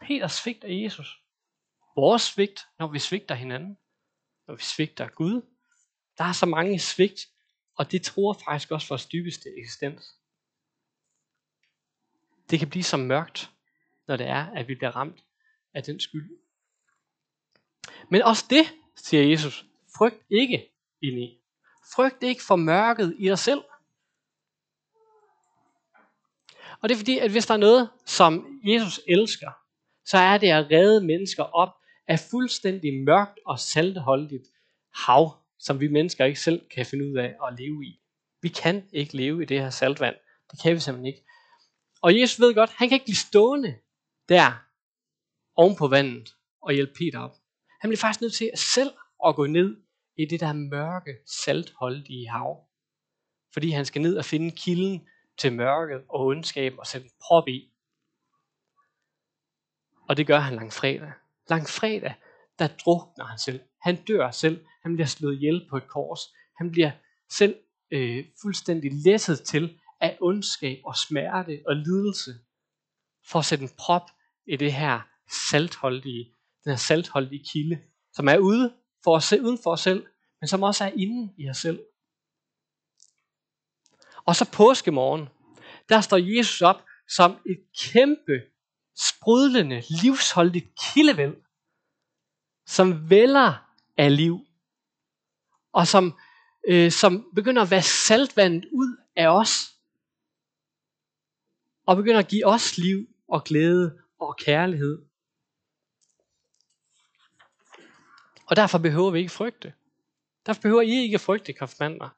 Peters 0.00 0.32
svigt 0.32 0.64
af 0.64 0.82
Jesus, 0.82 1.22
vores 1.96 2.22
svigt, 2.22 2.68
når 2.78 2.86
vi 2.86 2.98
svigter 2.98 3.34
hinanden, 3.34 3.78
når 4.46 4.54
vi 4.54 4.62
svigter 4.62 5.08
Gud, 5.08 5.42
der 6.18 6.24
er 6.24 6.32
så 6.32 6.46
mange 6.46 6.78
svigt, 6.78 7.28
og 7.74 7.92
det 7.92 8.02
tror 8.02 8.32
faktisk 8.32 8.70
også 8.70 8.88
vores 8.88 9.06
dybeste 9.06 9.48
eksistens. 9.58 10.14
Det 12.50 12.58
kan 12.58 12.70
blive 12.70 12.84
så 12.84 12.96
mørkt, 12.96 13.50
når 14.06 14.16
det 14.16 14.26
er, 14.26 14.46
at 14.46 14.68
vi 14.68 14.74
bliver 14.74 14.96
ramt 14.96 15.24
af 15.74 15.82
den 15.82 16.00
skyld. 16.00 16.38
Men 18.10 18.22
også 18.22 18.44
det, 18.50 18.74
siger 18.96 19.22
Jesus, 19.22 19.66
frygt 19.96 20.24
ikke 20.30 20.72
ind 21.02 21.18
i. 21.18 21.40
Frygt 21.94 22.22
ikke 22.22 22.42
for 22.42 22.56
mørket 22.56 23.14
i 23.18 23.24
dig 23.24 23.38
selv. 23.38 23.62
Og 26.80 26.88
det 26.88 26.94
er 26.94 26.98
fordi, 26.98 27.18
at 27.18 27.30
hvis 27.30 27.46
der 27.46 27.54
er 27.54 27.58
noget, 27.58 27.90
som 28.06 28.60
Jesus 28.64 29.00
elsker, 29.08 29.50
så 30.04 30.18
er 30.18 30.38
det 30.38 30.50
at 30.50 30.70
redde 30.70 31.06
mennesker 31.06 31.42
op 31.42 31.74
af 32.08 32.20
fuldstændig 32.30 33.04
mørkt 33.04 33.38
og 33.46 33.58
salteholdigt 33.58 34.48
hav, 34.94 35.36
som 35.58 35.80
vi 35.80 35.88
mennesker 35.88 36.24
ikke 36.24 36.40
selv 36.40 36.68
kan 36.74 36.86
finde 36.86 37.04
ud 37.10 37.16
af 37.16 37.34
at 37.48 37.58
leve 37.58 37.84
i. 37.84 38.00
Vi 38.42 38.48
kan 38.48 38.88
ikke 38.92 39.16
leve 39.16 39.42
i 39.42 39.46
det 39.46 39.60
her 39.60 39.70
saltvand. 39.70 40.16
Det 40.50 40.62
kan 40.62 40.74
vi 40.74 40.80
simpelthen 40.80 41.06
ikke. 41.06 41.24
Og 42.02 42.20
Jesus 42.20 42.40
ved 42.40 42.54
godt, 42.54 42.70
han 42.70 42.88
kan 42.88 42.96
ikke 42.96 43.04
blive 43.04 43.16
stående 43.16 43.78
der 44.28 44.52
oven 45.56 45.76
på 45.76 45.88
vandet 45.88 46.34
og 46.62 46.72
hjælpe 46.72 46.92
Peter 46.92 47.20
op. 47.20 47.36
Han 47.80 47.90
bliver 47.90 48.00
faktisk 48.00 48.20
nødt 48.20 48.34
til 48.34 48.50
selv 48.54 48.90
at 49.26 49.36
gå 49.36 49.46
ned 49.46 49.76
i 50.16 50.24
det 50.24 50.40
der 50.40 50.52
mørke, 50.52 51.16
saltholdige 51.26 52.28
hav. 52.28 52.68
Fordi 53.52 53.70
han 53.70 53.84
skal 53.84 54.02
ned 54.02 54.16
og 54.16 54.24
finde 54.24 54.50
kilden 54.50 55.08
til 55.38 55.52
mørket 55.52 56.04
og 56.08 56.26
ondskab 56.26 56.74
og 56.78 56.86
sætte 56.86 57.04
en 57.04 57.12
prop 57.20 57.48
i. 57.48 57.72
Og 60.08 60.16
det 60.16 60.26
gør 60.26 60.38
han 60.38 60.54
langfredag. 60.54 61.12
Langfredag, 61.50 62.14
der 62.58 62.68
drukner 62.84 63.24
han 63.24 63.38
selv. 63.38 63.60
Han 63.82 64.04
dør 64.04 64.30
selv. 64.30 64.64
Han 64.82 64.94
bliver 64.94 65.06
slået 65.06 65.34
ihjel 65.34 65.66
på 65.70 65.76
et 65.76 65.88
kors. 65.88 66.20
Han 66.58 66.70
bliver 66.70 66.90
selv 67.30 67.56
øh, 67.90 68.24
fuldstændig 68.42 68.90
læsset 69.04 69.42
til 69.42 69.80
af 70.00 70.18
ondskab 70.20 70.78
og 70.84 70.96
smerte 70.96 71.62
og 71.66 71.76
lidelse, 71.76 72.30
for 73.30 73.38
at 73.38 73.44
sætte 73.44 73.62
en 73.62 73.70
prop 73.78 74.10
i 74.46 74.56
det 74.56 74.72
her 74.72 75.00
saltholdige, 75.50 76.24
den 76.64 76.72
her 76.72 76.76
saltholdige 76.76 77.44
kilde, 77.52 77.82
som 78.12 78.28
er 78.28 78.38
ude 78.38 78.74
for 79.06 79.16
os, 79.16 79.32
uden 79.32 79.58
for 79.62 79.72
os 79.72 79.80
selv, 79.80 80.06
men 80.40 80.48
som 80.48 80.62
også 80.62 80.84
er 80.84 80.90
inden 80.96 81.34
i 81.38 81.50
os 81.50 81.56
selv. 81.56 81.80
Og 84.24 84.36
så 84.36 84.50
påskemorgen, 84.52 85.28
der 85.88 86.00
står 86.00 86.16
Jesus 86.16 86.62
op 86.62 86.84
som 87.08 87.38
et 87.46 87.60
kæmpe, 87.78 88.42
sprudlende, 88.96 89.82
livsholdigt 90.02 90.66
kildevæld, 90.82 91.36
som 92.66 93.10
vælger 93.10 93.70
af 93.96 94.16
liv, 94.16 94.46
og 95.72 95.86
som, 95.86 96.18
øh, 96.68 96.92
som 96.92 97.30
begynder 97.34 97.62
at 97.62 97.70
være 97.70 97.82
saltvandet 97.82 98.64
ud 98.72 98.96
af 99.16 99.28
os, 99.28 99.76
og 101.86 101.96
begynder 101.96 102.18
at 102.18 102.28
give 102.28 102.46
os 102.46 102.78
liv 102.78 103.08
og 103.28 103.44
glæde 103.44 103.98
og 104.18 104.36
kærlighed. 104.36 105.05
Og 108.46 108.56
derfor 108.56 108.78
behøver 108.78 109.10
vi 109.10 109.18
ikke 109.18 109.32
frygte. 109.32 109.72
Derfor 110.46 110.62
behøver 110.62 110.82
I 110.82 110.90
ikke 110.90 111.18
frygte 111.18 111.52
konfirmander. 111.52 112.08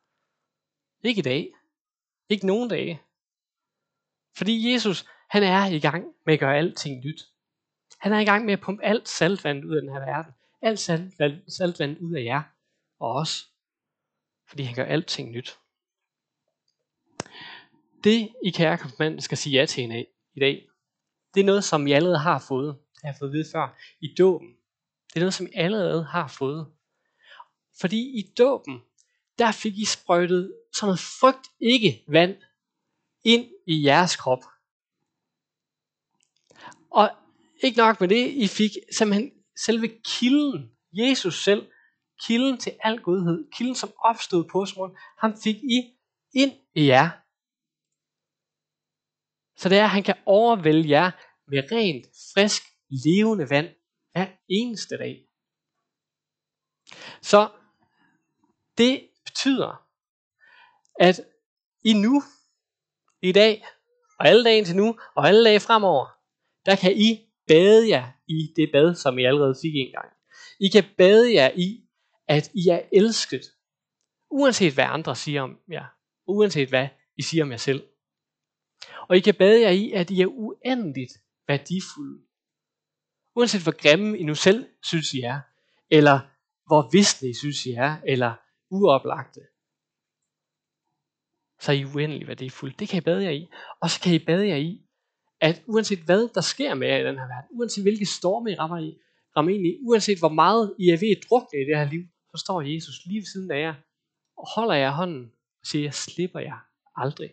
Ikke 1.02 1.18
i 1.18 1.22
dag. 1.22 1.52
Ikke 2.28 2.46
nogen 2.46 2.70
dage. 2.70 3.02
Fordi 4.36 4.72
Jesus, 4.72 5.06
han 5.28 5.42
er 5.42 5.66
i 5.66 5.78
gang 5.78 6.06
med 6.26 6.34
at 6.34 6.40
gøre 6.40 6.56
alting 6.56 7.04
nyt. 7.04 7.28
Han 7.98 8.12
er 8.12 8.18
i 8.18 8.24
gang 8.24 8.44
med 8.44 8.52
at 8.52 8.60
pumpe 8.60 8.84
alt 8.84 9.08
saltvand 9.08 9.64
ud 9.64 9.76
af 9.76 9.82
den 9.82 9.92
her 9.92 9.98
verden. 9.98 10.32
Alt 10.62 10.78
saltvand, 10.78 11.50
saltvand 11.50 11.96
ud 12.00 12.14
af 12.14 12.24
jer 12.24 12.42
og 12.98 13.12
os. 13.14 13.50
Fordi 14.48 14.62
han 14.62 14.74
gør 14.74 14.84
alting 14.84 15.30
nyt. 15.30 15.58
Det, 18.04 18.34
I 18.44 18.50
kære 18.50 18.78
konfirmander 18.78 19.20
skal 19.20 19.38
sige 19.38 19.60
ja 19.60 19.66
til 19.66 20.06
i 20.34 20.40
dag, 20.40 20.68
det 21.34 21.40
er 21.40 21.44
noget, 21.44 21.64
som 21.64 21.86
I 21.86 21.92
allerede 21.92 22.18
har 22.18 22.44
fået. 22.48 22.78
Jeg 23.02 23.12
har 23.12 23.18
fået 23.18 23.28
at 23.28 23.32
vide 23.32 23.50
før. 23.52 23.78
I 24.00 24.14
dåben. 24.14 24.57
Det 25.08 25.16
er 25.16 25.20
noget, 25.20 25.34
som 25.34 25.46
I 25.46 25.50
allerede 25.54 26.04
har 26.04 26.28
fået. 26.28 26.72
Fordi 27.80 27.98
i 27.98 28.32
dåben, 28.38 28.82
der 29.38 29.52
fik 29.52 29.78
I 29.78 29.84
sprøjtet 29.84 30.54
sådan 30.72 30.86
noget 30.86 31.00
frygt 31.00 31.46
ikke 31.60 32.04
vand 32.08 32.36
ind 33.24 33.50
i 33.66 33.84
jeres 33.84 34.16
krop. 34.16 34.42
Og 36.90 37.10
ikke 37.62 37.78
nok 37.78 38.00
med 38.00 38.08
det, 38.08 38.28
I 38.28 38.46
fik 38.48 38.70
simpelthen 38.98 39.32
selve 39.56 39.88
kilden, 40.04 40.70
Jesus 40.92 41.44
selv, 41.44 41.70
kilden 42.20 42.58
til 42.58 42.72
al 42.80 43.00
godhed, 43.00 43.50
kilden 43.52 43.74
som 43.74 43.92
opstod 43.98 44.44
på 44.44 44.66
små, 44.66 44.96
ham 45.18 45.36
fik 45.44 45.56
I 45.56 45.78
ind 46.32 46.52
i 46.74 46.86
jer. 46.86 47.10
Så 49.60 49.68
det 49.68 49.78
er, 49.78 49.84
at 49.84 49.90
han 49.90 50.02
kan 50.02 50.16
overvælde 50.26 50.90
jer 50.90 51.10
med 51.50 51.72
rent, 51.72 52.06
frisk, 52.34 52.62
levende 52.88 53.50
vand 53.50 53.68
hver 54.18 54.36
eneste 54.48 54.98
dag. 54.98 55.28
Så 57.22 57.48
det 58.78 59.08
betyder, 59.24 59.86
at 61.00 61.20
i 61.84 61.92
nu, 61.92 62.22
i 63.22 63.32
dag, 63.32 63.66
og 64.18 64.26
alle 64.26 64.44
dage 64.44 64.64
til 64.64 64.76
nu, 64.76 64.98
og 65.16 65.28
alle 65.28 65.44
dage 65.44 65.60
fremover, 65.60 66.06
der 66.66 66.76
kan 66.76 66.92
I 66.96 67.28
bade 67.46 67.88
jer 67.88 68.12
i 68.28 68.52
det 68.56 68.70
bad, 68.72 68.94
som 68.94 69.18
I 69.18 69.24
allerede 69.24 69.54
fik 69.62 69.74
en 69.74 69.92
gang. 69.92 70.12
I 70.60 70.68
kan 70.68 70.84
bade 70.96 71.34
jer 71.34 71.50
i, 71.56 71.88
at 72.28 72.50
I 72.54 72.68
er 72.68 72.82
elsket, 72.92 73.42
uanset 74.30 74.74
hvad 74.74 74.84
andre 74.84 75.16
siger 75.16 75.42
om 75.42 75.58
jer, 75.70 75.86
uanset 76.26 76.68
hvad 76.68 76.88
I 77.16 77.22
siger 77.22 77.44
om 77.44 77.50
jer 77.50 77.56
selv. 77.56 77.88
Og 79.08 79.16
I 79.16 79.20
kan 79.20 79.34
bade 79.34 79.60
jer 79.62 79.70
i, 79.70 79.92
at 79.92 80.10
I 80.10 80.20
er 80.20 80.26
uendeligt 80.26 81.12
værdifulde. 81.48 82.27
Uanset 83.36 83.62
hvor 83.62 83.76
grimme 83.82 84.18
I 84.18 84.22
nu 84.22 84.34
selv 84.34 84.68
synes 84.82 85.14
I 85.14 85.20
er, 85.20 85.40
eller 85.90 86.20
hvor 86.66 86.90
visne 86.92 87.28
I 87.28 87.34
synes 87.34 87.66
I 87.66 87.70
er, 87.70 87.96
eller 88.06 88.34
uoplagte, 88.70 89.40
så 91.60 91.72
er 91.72 91.76
I 91.76 91.84
uendelig 91.84 92.28
værdifulde. 92.28 92.74
Det 92.78 92.88
kan 92.88 92.98
I 92.98 93.00
bade 93.00 93.24
jer 93.24 93.30
i. 93.30 93.48
Og 93.80 93.90
så 93.90 94.00
kan 94.00 94.14
I 94.14 94.18
bade 94.18 94.48
jer 94.48 94.56
i, 94.56 94.82
at 95.40 95.62
uanset 95.66 95.98
hvad 95.98 96.28
der 96.34 96.40
sker 96.40 96.74
med 96.74 96.88
jer 96.88 96.98
i 96.98 97.04
den 97.04 97.18
her 97.18 97.26
verden, 97.26 97.58
uanset 97.58 97.84
hvilke 97.84 98.06
storme 98.06 98.52
I 98.52 98.54
rammer, 98.54 98.78
i, 98.78 98.98
rammer 99.36 99.54
ind 99.54 99.66
i, 99.66 99.78
uanset 99.82 100.18
hvor 100.18 100.28
meget 100.28 100.74
I 100.78 100.88
er 100.88 100.98
ved 100.98 101.16
at 101.16 101.24
drukne 101.28 101.58
i 101.60 101.64
det 101.64 101.76
her 101.76 101.90
liv, 101.90 102.02
så 102.30 102.42
står 102.44 102.60
Jesus 102.60 103.06
lige 103.06 103.18
ved 103.18 103.26
siden 103.26 103.50
af 103.50 103.60
jer 103.60 103.74
og 104.36 104.48
holder 104.54 104.74
jer 104.74 104.90
hånden 104.90 105.32
og 105.60 105.66
siger, 105.66 105.82
jeg 105.84 105.94
slipper 105.94 106.40
jer 106.40 106.58
aldrig. 106.96 107.30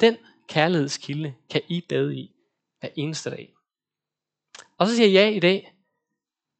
Den 0.00 0.16
kærlighedskilde 0.48 1.34
kan 1.50 1.62
I 1.68 1.80
bade 1.88 2.16
i 2.16 2.34
hver 2.80 2.88
eneste 2.96 3.30
dag. 3.30 3.55
Og 4.78 4.86
så 4.86 4.96
siger 4.96 5.08
jeg 5.08 5.30
ja 5.30 5.36
i 5.36 5.40
dag 5.40 5.74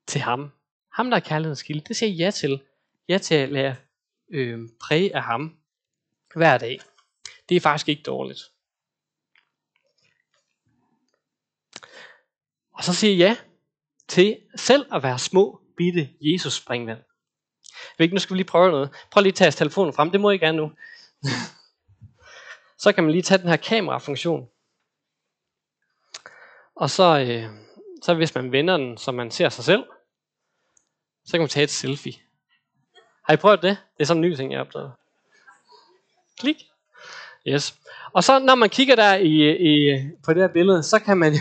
til 0.07 0.21
ham. 0.21 0.53
Ham, 0.93 1.11
der 1.11 1.17
er 1.17 1.21
kærlighedskilde, 1.21 1.85
det 1.89 1.97
siger 1.97 2.11
jeg 2.11 2.19
ja 2.19 2.31
til. 2.31 2.63
Ja 3.09 3.19
til 3.19 3.35
at 3.35 3.49
lade 3.49 3.77
øh, 4.31 4.69
præge 4.81 5.17
af 5.17 5.23
ham 5.23 5.57
hver 6.35 6.59
dag. 6.59 6.81
Det 7.49 7.57
er 7.57 7.61
faktisk 7.61 7.89
ikke 7.89 8.03
dårligt. 8.03 8.41
Og 12.73 12.85
så 12.85 12.95
siger 12.95 13.17
jeg 13.17 13.29
ja 13.29 13.37
til 14.09 14.39
selv 14.57 14.95
at 14.95 15.03
være 15.03 15.19
små, 15.19 15.61
bitte 15.77 16.09
Jesus 16.21 16.55
springvand. 16.55 17.03
Ikke, 17.99 18.15
nu 18.15 18.21
skal 18.21 18.35
vi 18.35 18.39
lige 18.39 18.47
prøve 18.47 18.71
noget. 18.71 18.91
Prøv 19.11 19.23
lige 19.23 19.31
at 19.31 19.37
tage 19.37 19.51
telefonen 19.51 19.93
frem. 19.93 20.11
Det 20.11 20.21
må 20.21 20.31
I 20.31 20.39
gerne 20.39 20.57
nu. 20.57 20.73
så 22.83 22.93
kan 22.93 23.05
man 23.05 23.13
lige 23.13 23.23
tage 23.23 23.39
den 23.39 23.49
her 23.49 23.57
kamerafunktion. 23.57 24.49
Og 26.75 26.91
så, 26.91 27.19
øh, 27.19 27.51
så 28.03 28.15
hvis 28.15 28.35
man 28.35 28.53
vender 28.53 28.77
den, 28.77 28.99
så 28.99 29.13
man 29.13 29.31
ser 29.31 29.49
sig 29.49 29.65
selv, 29.65 29.85
så 31.25 31.33
kan 31.33 31.41
man 31.41 31.49
tage 31.49 31.65
et 31.65 31.71
selfie. 31.71 32.13
Har 33.25 33.35
I 33.35 33.37
prøvet 33.37 33.63
det? 33.63 33.77
Det 33.97 34.03
er 34.03 34.05
sådan 34.05 34.25
en 34.25 34.31
ny 34.31 34.37
ting, 34.37 34.53
jeg 34.53 34.59
har 34.59 34.65
opdaget. 34.65 34.93
Klik. 36.39 36.57
Yes. 37.49 37.79
Og 38.13 38.25
så 38.25 38.39
når 38.39 38.55
man 38.55 38.71
kigger 38.71 38.97
der 38.97 39.15
i, 39.15 39.57
i, 39.71 40.01
på 40.25 40.35
det 40.35 40.43
her 40.43 40.49
billede, 40.49 40.83
så 40.83 40.99
kan, 40.99 41.19
man, 41.19 41.33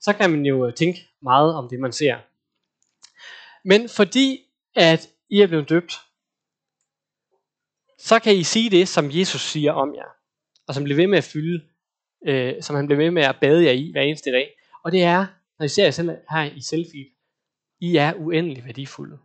så 0.00 0.12
kan 0.12 0.30
man 0.30 0.46
jo 0.46 0.70
tænke 0.70 1.08
meget 1.22 1.54
om 1.54 1.68
det, 1.68 1.80
man 1.80 1.92
ser. 1.92 2.18
Men 3.64 3.88
fordi 3.88 4.40
at 4.74 5.08
I 5.28 5.40
er 5.40 5.46
blevet 5.46 5.68
døbt, 5.68 6.00
så 7.98 8.18
kan 8.18 8.34
I 8.34 8.42
sige 8.42 8.70
det, 8.70 8.88
som 8.88 9.10
Jesus 9.10 9.40
siger 9.40 9.72
om 9.72 9.94
jer, 9.94 10.08
og 10.66 10.74
som 10.74 10.84
bliver 10.84 10.96
ved 10.96 11.06
med 11.06 11.18
at 11.18 11.24
fylde, 11.24 11.64
øh, 12.26 12.62
som 12.62 12.76
han 12.76 12.86
bliver 12.86 12.98
ved 12.98 13.10
med 13.10 13.22
at 13.22 13.36
bade 13.40 13.64
jer 13.64 13.72
i 13.72 13.90
hver 13.92 14.02
eneste 14.02 14.32
dag. 14.32 14.50
Og 14.84 14.92
det 14.92 15.02
er, 15.02 15.26
når 15.60 15.64
I 15.64 15.68
ser 15.68 15.84
jer 15.84 15.90
selv 15.90 16.10
her 16.30 16.42
i 16.42 16.60
selfie, 16.60 17.06
I 17.80 17.96
er 17.96 18.14
uendelig 18.14 18.64
værdifulde. 18.64 19.18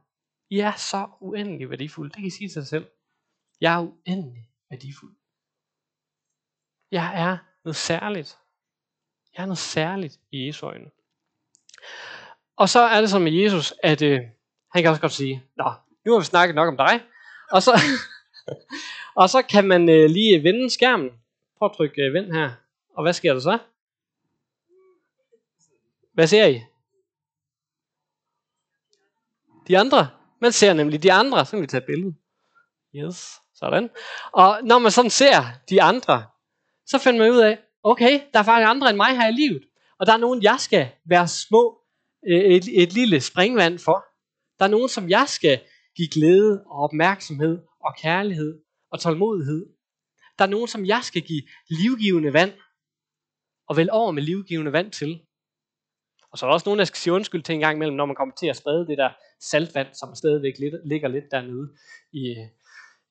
I 0.49 0.59
er 0.59 0.75
så 0.75 1.07
uendelig 1.21 1.69
værdifulde. 1.69 2.09
Det 2.09 2.17
kan 2.17 2.25
I 2.25 2.29
sige 2.29 2.47
til 2.47 2.53
sig 2.53 2.67
selv. 2.67 2.87
Jeg 3.61 3.73
er 3.75 3.79
uendelig 3.79 4.49
værdifuld. 4.69 5.15
Jeg 6.91 7.21
er 7.21 7.37
noget 7.63 7.75
særligt. 7.75 8.37
Jeg 9.33 9.41
er 9.41 9.45
noget 9.45 9.57
særligt 9.57 10.19
i 10.31 10.47
Jesu 10.47 10.65
øjne. 10.65 10.91
Og 12.57 12.69
så 12.69 12.79
er 12.79 13.01
det 13.01 13.09
som 13.09 13.21
med 13.21 13.31
Jesus, 13.31 13.73
at 13.83 14.01
øh, 14.01 14.21
han 14.71 14.83
kan 14.83 14.89
også 14.89 15.01
godt 15.01 15.11
sige, 15.11 15.43
Nå, 15.57 15.73
nu 16.05 16.11
har 16.11 16.19
vi 16.19 16.25
snakket 16.25 16.55
nok 16.55 16.67
om 16.67 16.77
dig. 16.77 17.01
Og 17.51 17.63
så, 17.63 17.71
og 19.21 19.29
så 19.29 19.41
kan 19.41 19.67
man 19.67 19.89
øh, 19.89 20.09
lige 20.09 20.43
vende 20.43 20.69
skærmen. 20.69 21.09
Prøv 21.57 21.69
at 21.69 21.75
trykke 21.77 22.01
øh, 22.01 22.13
vend 22.13 22.33
her. 22.33 22.51
Og 22.95 23.03
hvad 23.03 23.13
sker 23.13 23.33
der 23.33 23.39
så? 23.39 23.59
Hvad 26.15 26.27
ser 26.27 26.45
I? 26.45 26.61
De 29.67 29.77
andre. 29.77 30.09
Man 30.41 30.51
ser 30.51 30.73
nemlig 30.73 31.03
de 31.03 31.13
andre. 31.13 31.45
Så 31.45 31.51
kan 31.51 31.61
vi 31.61 31.67
tage 31.67 31.81
et 31.81 31.87
billede. 31.87 32.15
Yes, 32.95 33.39
sådan. 33.53 33.89
Og 34.31 34.59
når 34.63 34.79
man 34.79 34.91
sådan 34.91 35.11
ser 35.11 35.43
de 35.69 35.81
andre, 35.81 36.25
så 36.85 36.97
finder 36.97 37.19
man 37.19 37.31
ud 37.31 37.37
af, 37.37 37.59
okay, 37.83 38.21
der 38.33 38.39
er 38.39 38.43
faktisk 38.43 38.69
andre 38.69 38.89
end 38.89 38.97
mig 38.97 39.17
her 39.17 39.27
i 39.27 39.31
livet. 39.31 39.63
Og 39.99 40.05
der 40.05 40.13
er 40.13 40.17
nogen, 40.17 40.43
jeg 40.43 40.55
skal 40.59 40.89
være 41.05 41.27
små, 41.27 41.81
øh, 42.27 42.41
et, 42.41 42.83
et 42.83 42.93
lille 42.93 43.21
springvand 43.21 43.79
for. 43.79 44.05
Der 44.59 44.65
er 44.65 44.69
nogen, 44.69 44.89
som 44.89 45.09
jeg 45.09 45.25
skal 45.27 45.61
give 45.95 46.09
glæde 46.11 46.63
og 46.65 46.83
opmærksomhed 46.83 47.59
og 47.79 47.95
kærlighed 47.97 48.61
og 48.91 48.99
tålmodighed. 48.99 49.65
Der 50.39 50.45
er 50.45 50.49
nogen, 50.49 50.67
som 50.67 50.85
jeg 50.85 50.99
skal 51.03 51.21
give 51.21 51.41
livgivende 51.69 52.33
vand 52.33 52.53
og 53.67 53.77
vel 53.77 53.89
over 53.91 54.11
med 54.11 54.23
livgivende 54.23 54.71
vand 54.71 54.91
til. 54.91 55.21
Og 56.35 56.39
så 56.39 56.45
er 56.45 56.49
der 56.49 56.53
også 56.53 56.69
nogen, 56.69 56.79
der 56.79 56.85
skal 56.85 56.97
sige 56.97 57.13
undskyld 57.13 57.43
til 57.43 57.53
en 57.53 57.59
gang 57.59 57.75
imellem, 57.75 57.95
når 57.95 58.05
man 58.05 58.15
kommer 58.15 58.35
til 58.35 58.47
at 58.47 58.55
sprede 58.55 58.87
det 58.87 58.97
der 58.97 59.09
saltvand, 59.39 59.87
som 59.93 60.15
stadigvæk 60.15 60.53
ligger 60.85 61.07
lidt 61.07 61.25
dernede 61.31 61.75
i, 62.11 62.35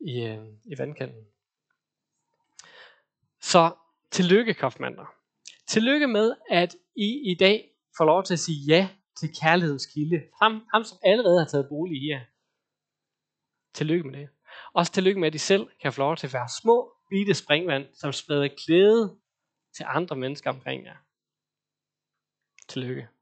i, 0.01 0.23
øh, 0.23 0.39
i 0.65 0.79
vandkanten. 0.79 1.25
Så 3.41 3.71
tillykke, 4.11 4.55
kofmander. 4.55 5.15
Tillykke 5.67 6.07
med, 6.07 6.35
at 6.51 6.77
I 6.97 7.31
i 7.31 7.37
dag 7.41 7.71
får 7.97 8.05
lov 8.05 8.25
til 8.25 8.35
at 8.35 8.39
sige 8.39 8.65
ja 8.67 8.89
til 9.21 9.29
kærlighedens 9.41 9.87
kilde. 9.87 10.23
Ham, 10.43 10.67
ham 10.75 10.85
som 10.85 10.99
allerede 11.05 11.39
har 11.39 11.47
taget 11.47 11.69
bolig 11.69 12.01
her. 12.01 12.21
Tillykke 13.75 14.09
med 14.09 14.21
det. 14.21 14.29
Også 14.73 14.93
tillykke 14.93 15.21
med, 15.21 15.29
at 15.29 15.35
I 15.35 15.39
selv 15.39 15.69
kan 15.83 15.93
få 15.93 16.01
lov 16.01 16.17
til 16.17 16.27
at 16.27 16.33
være 16.33 16.49
små, 16.63 16.93
bitte 17.11 17.35
springvand, 17.35 17.87
som 17.95 18.13
spreder 18.13 18.49
glæde 18.67 19.17
til 19.77 19.85
andre 19.89 20.17
mennesker 20.17 20.51
omkring 20.51 20.85
jer. 20.85 20.97
Tillykke. 22.69 23.14